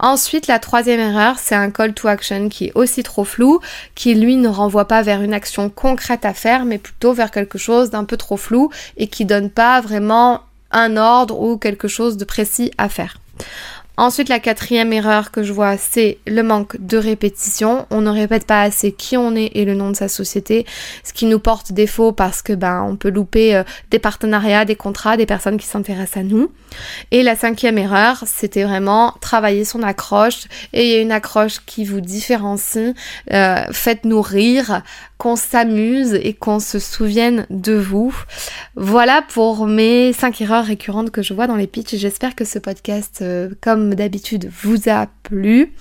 Ensuite, 0.00 0.46
la 0.46 0.58
troisième 0.58 1.00
erreur, 1.00 1.38
c'est 1.38 1.54
un 1.54 1.70
call 1.70 1.92
to 1.92 2.08
action 2.08 2.48
qui 2.48 2.66
est 2.66 2.72
aussi 2.74 3.02
trop 3.02 3.24
flou, 3.24 3.60
qui 3.94 4.14
lui 4.14 4.36
ne 4.36 4.48
renvoie 4.48 4.86
pas 4.86 5.02
vers 5.02 5.22
une 5.22 5.34
action 5.34 5.70
concrète 5.70 6.24
à 6.24 6.34
faire, 6.34 6.64
mais 6.64 6.78
plutôt 6.78 7.12
vers 7.12 7.30
quelque 7.30 7.58
chose 7.58 7.90
d'un 7.90 8.04
peu 8.04 8.16
trop 8.16 8.36
flou 8.36 8.70
et 8.96 9.08
qui 9.08 9.24
donne 9.24 9.50
pas 9.50 9.80
vraiment 9.80 10.42
un 10.70 10.96
ordre 10.96 11.40
ou 11.40 11.58
quelque 11.58 11.88
chose 11.88 12.16
de 12.16 12.24
précis 12.24 12.70
à 12.78 12.88
faire. 12.88 13.18
Ensuite, 13.98 14.28
la 14.28 14.38
quatrième 14.38 14.92
erreur 14.92 15.32
que 15.32 15.42
je 15.42 15.52
vois, 15.52 15.76
c'est 15.76 16.18
le 16.24 16.44
manque 16.44 16.76
de 16.78 16.96
répétition. 16.96 17.84
On 17.90 18.00
ne 18.00 18.10
répète 18.10 18.46
pas 18.46 18.62
assez 18.62 18.92
qui 18.92 19.16
on 19.16 19.34
est 19.34 19.50
et 19.54 19.64
le 19.64 19.74
nom 19.74 19.90
de 19.90 19.96
sa 19.96 20.06
société, 20.06 20.66
ce 21.02 21.12
qui 21.12 21.26
nous 21.26 21.40
porte 21.40 21.72
défaut 21.72 22.12
parce 22.12 22.40
que 22.40 22.52
ben 22.52 22.86
on 22.88 22.94
peut 22.94 23.10
louper 23.10 23.56
euh, 23.56 23.64
des 23.90 23.98
partenariats, 23.98 24.64
des 24.64 24.76
contrats, 24.76 25.16
des 25.16 25.26
personnes 25.26 25.56
qui 25.56 25.66
s'intéressent 25.66 26.18
à 26.18 26.22
nous. 26.22 26.52
Et 27.10 27.24
la 27.24 27.34
cinquième 27.34 27.76
erreur, 27.76 28.22
c'était 28.24 28.62
vraiment 28.62 29.16
travailler 29.20 29.64
son 29.64 29.82
accroche. 29.82 30.44
Et 30.72 31.02
une 31.02 31.10
accroche 31.10 31.58
qui 31.66 31.84
vous 31.84 32.00
différencie. 32.00 32.94
Euh, 33.32 33.64
Faites-nous 33.72 34.22
rire, 34.22 34.82
qu'on 35.18 35.34
s'amuse 35.34 36.14
et 36.14 36.32
qu'on 36.32 36.60
se 36.60 36.78
souvienne 36.78 37.44
de 37.50 37.74
vous. 37.74 38.14
Voilà 38.76 39.22
pour 39.22 39.66
mes 39.66 40.12
cinq 40.12 40.40
erreurs 40.40 40.64
récurrentes 40.64 41.10
que 41.10 41.22
je 41.22 41.34
vois 41.34 41.48
dans 41.48 41.56
les 41.56 41.66
pitchs. 41.66 41.96
J'espère 41.96 42.36
que 42.36 42.44
ce 42.44 42.60
podcast, 42.60 43.18
euh, 43.20 43.50
comme 43.60 43.87
d'habitude, 43.94 44.50
vous 44.62 44.88
a 44.88 45.06
plu. 45.22 45.72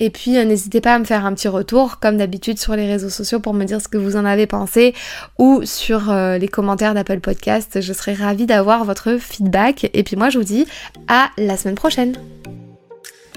Et 0.00 0.10
puis, 0.10 0.36
euh, 0.36 0.44
n'hésitez 0.44 0.80
pas 0.80 0.94
à 0.94 0.98
me 0.98 1.04
faire 1.04 1.26
un 1.26 1.34
petit 1.34 1.48
retour, 1.48 1.98
comme 2.00 2.16
d'habitude, 2.16 2.58
sur 2.58 2.76
les 2.76 2.86
réseaux 2.86 3.10
sociaux 3.10 3.40
pour 3.40 3.54
me 3.54 3.64
dire 3.64 3.80
ce 3.80 3.88
que 3.88 3.98
vous 3.98 4.16
en 4.16 4.24
avez 4.24 4.46
pensé 4.46 4.94
ou 5.38 5.62
sur 5.64 6.10
euh, 6.10 6.38
les 6.38 6.48
commentaires 6.48 6.94
d'Apple 6.94 7.20
Podcast. 7.20 7.80
Je 7.80 7.92
serai 7.92 8.14
ravie 8.14 8.46
d'avoir 8.46 8.84
votre 8.84 9.16
feedback. 9.18 9.90
Et 9.94 10.02
puis 10.02 10.16
moi, 10.16 10.30
je 10.30 10.38
vous 10.38 10.44
dis 10.44 10.66
à 11.08 11.30
la 11.38 11.56
semaine 11.56 11.76
prochaine. 11.76 12.16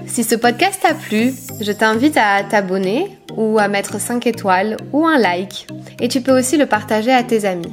Si 0.04 0.24
ce 0.24 0.34
podcast 0.34 0.80
t'a 0.82 0.94
plu, 0.94 1.32
je 1.60 1.72
t'invite 1.72 2.16
à 2.16 2.44
t'abonner 2.44 3.18
ou 3.34 3.58
à 3.58 3.68
mettre 3.68 3.98
5 3.98 4.26
étoiles 4.26 4.76
ou 4.92 5.06
un 5.06 5.18
like. 5.18 5.66
Et 6.00 6.08
tu 6.08 6.20
peux 6.20 6.38
aussi 6.38 6.56
le 6.56 6.66
partager 6.66 7.12
à 7.12 7.22
tes 7.22 7.44
amis. 7.44 7.72